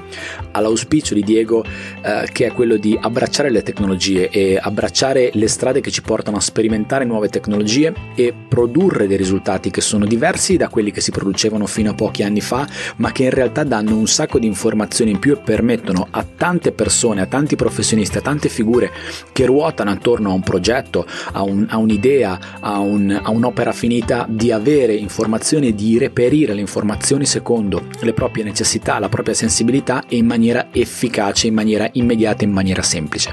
[0.53, 5.81] all'auspicio di Diego eh, che è quello di abbracciare le tecnologie e abbracciare le strade
[5.81, 10.69] che ci portano a sperimentare nuove tecnologie e produrre dei risultati che sono diversi da
[10.69, 12.67] quelli che si producevano fino a pochi anni fa
[12.97, 16.73] ma che in realtà danno un sacco di informazioni in più e permettono a tante
[16.73, 18.91] persone, a tanti professionisti, a tante figure
[19.33, 24.27] che ruotano attorno a un progetto, a, un, a un'idea, a, un, a un'opera finita
[24.29, 29.35] di avere informazioni e di reperire le informazioni secondo le proprie necessità necessità, la propria
[29.35, 33.33] sensibilità e in maniera efficace, in maniera immediata, in maniera semplice.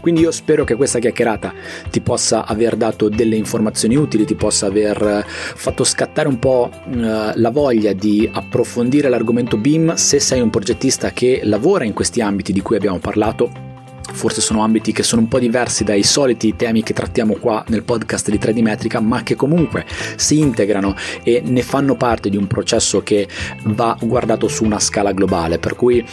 [0.00, 1.52] Quindi io spero che questa chiacchierata
[1.90, 6.70] ti possa aver dato delle informazioni utili, ti possa aver eh, fatto scattare un po'
[6.72, 12.22] eh, la voglia di approfondire l'argomento BIM se sei un progettista che lavora in questi
[12.22, 13.71] ambiti di cui abbiamo parlato
[14.12, 17.82] forse sono ambiti che sono un po' diversi dai soliti temi che trattiamo qua nel
[17.82, 19.84] podcast di 3D Metrica, ma che comunque
[20.16, 23.28] si integrano e ne fanno parte di un processo che
[23.64, 26.04] va guardato su una scala globale, per cui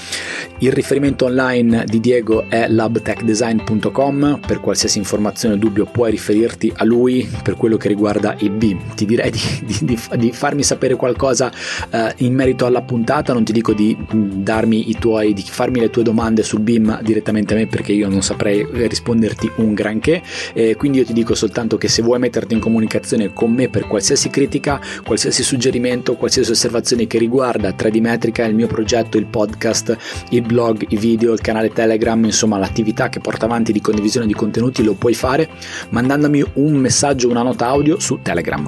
[0.60, 6.84] il riferimento online di Diego è labtechdesign.com, per qualsiasi informazione o dubbio puoi riferirti a
[6.84, 8.94] lui per quello che riguarda il BIM.
[8.96, 9.40] Ti direi di,
[9.82, 11.52] di, di farmi sapere qualcosa
[11.90, 15.90] eh, in merito alla puntata, non ti dico di darmi i tuoi, di farmi le
[15.90, 20.22] tue domande sul BIM direttamente a me perché io non saprei risponderti un granché,
[20.54, 23.88] eh, quindi io ti dico soltanto che se vuoi metterti in comunicazione con me per
[23.88, 29.98] qualsiasi critica, qualsiasi suggerimento, qualsiasi osservazione che riguarda 3D Metrica, il mio progetto, il podcast,
[30.30, 34.34] il blog, i video, il canale Telegram, insomma l'attività che porta avanti di condivisione di
[34.34, 35.50] contenuti lo puoi fare
[35.90, 38.68] mandandomi un messaggio, una nota audio su Telegram.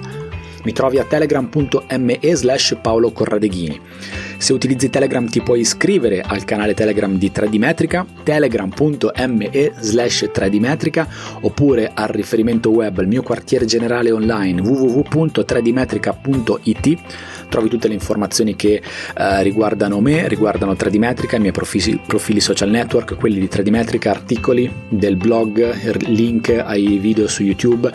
[0.64, 3.12] Mi trovi a telegram.me slash Paolo.
[4.42, 10.60] Se utilizzi Telegram ti puoi iscrivere al canale Telegram di 3D Metrica, telegram.me slash 3D
[10.60, 11.08] Metrica,
[11.42, 17.00] oppure al riferimento web il mio quartiere generale online www.3dmetrica.it
[17.52, 18.82] trovi tutte le informazioni che
[19.16, 23.70] eh, riguardano me, riguardano 3D Metrica, i miei profili, profili, social network, quelli di 3D
[23.70, 27.92] Metrica, articoli del blog, link ai video su YouTube.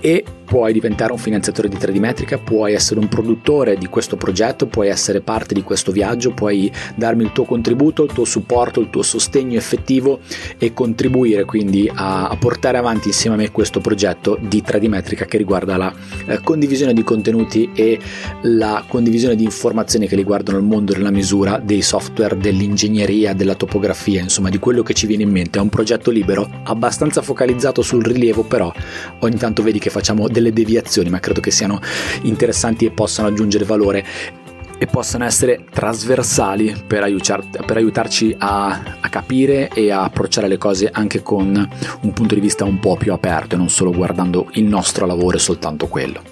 [0.00, 4.66] E puoi diventare un finanziatore di 3D Metrica, puoi essere un produttore di questo progetto,
[4.66, 8.90] puoi essere parte di questo viaggio, puoi darmi il tuo contributo, il tuo supporto, il
[8.90, 10.20] tuo sostegno effettivo
[10.58, 15.38] e contribuire quindi a, portare avanti insieme a me questo progetto di 3D Metrica che
[15.38, 15.92] riguarda la
[16.26, 17.98] eh, condivisione di contenuti e
[18.42, 24.20] la condivisione di informazioni che riguardano il mondo della misura, dei software, dell'ingegneria, della topografia,
[24.20, 25.58] insomma di quello che ci viene in mente.
[25.58, 28.72] È un progetto libero, abbastanza focalizzato sul rilievo, però
[29.20, 31.80] ogni tanto vedi che facciamo delle deviazioni, ma credo che siano
[32.22, 34.04] interessanti e possano aggiungere valore
[34.82, 40.58] e possano essere trasversali per, aiutar, per aiutarci a, a, capire e a approcciare le
[40.58, 41.68] cose anche con
[42.00, 45.36] un punto di vista un po' più aperto e non solo guardando il nostro lavoro
[45.36, 46.31] e soltanto quello.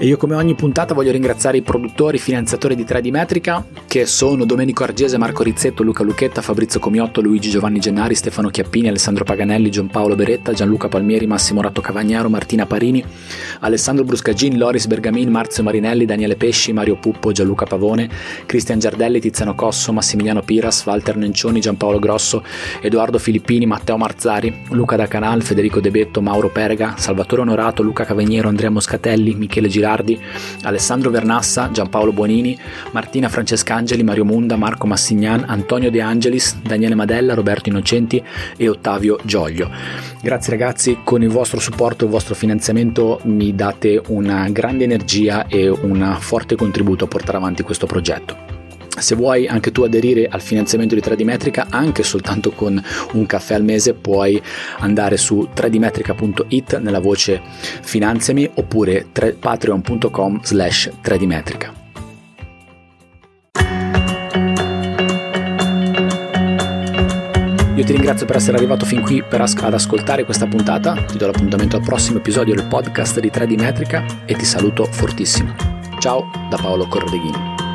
[0.00, 4.44] E io come ogni puntata voglio ringraziare i produttori, finanziatori di 3D Metrica, che sono
[4.44, 9.72] Domenico Argese, Marco Rizzetto, Luca Lucchetta, Fabrizio Comiotto, Luigi Giovanni Gennari, Stefano Chiappini, Alessandro Paganelli,
[9.72, 13.04] Giampaolo Beretta, Gianluca Palmieri, Massimo Ratto Cavagnaro, Martina Parini,
[13.58, 18.08] Alessandro Bruscagin, Loris Bergamin, Marzio Marinelli, Daniele Pesci, Mario Puppo, Gianluca Pavone,
[18.46, 22.44] Cristian Giardelli, Tiziano Cosso, Massimiliano Piras, Walter Nencioni, Giampaolo Grosso,
[22.80, 28.04] Edoardo Filippini, Matteo Marzari, Luca Da Canal, Federico De Betto, Mauro Perga, Salvatore Onorato, Luca
[28.04, 30.20] Cavagnero, Andrea Moscatelli, Michele Girardi, Girardi,
[30.62, 32.58] Alessandro Vernassa, Giampaolo Buonini,
[32.92, 38.22] Martina Francescangeli, Mario Munda, Marco Massignan, Antonio De Angelis, Daniele Madella, Roberto Innocenti
[38.56, 39.70] e Ottavio Gioglio.
[40.20, 45.46] Grazie ragazzi, con il vostro supporto e il vostro finanziamento mi date una grande energia
[45.46, 48.57] e un forte contributo a portare avanti questo progetto.
[49.00, 52.82] Se vuoi anche tu aderire al finanziamento di 3D Metrica, anche soltanto con
[53.12, 54.40] un caffè al mese, puoi
[54.78, 57.40] andare su 3dmetrica.it nella voce
[57.82, 59.06] finanziami oppure
[59.38, 61.76] patreon.com slash 3dmetrica.
[67.78, 71.16] Io ti ringrazio per essere arrivato fin qui per as- ad ascoltare questa puntata, ti
[71.16, 75.54] do l'appuntamento al prossimo episodio del podcast di 3D Metrica e ti saluto fortissimo.
[76.00, 77.67] Ciao da Paolo Cordeghini.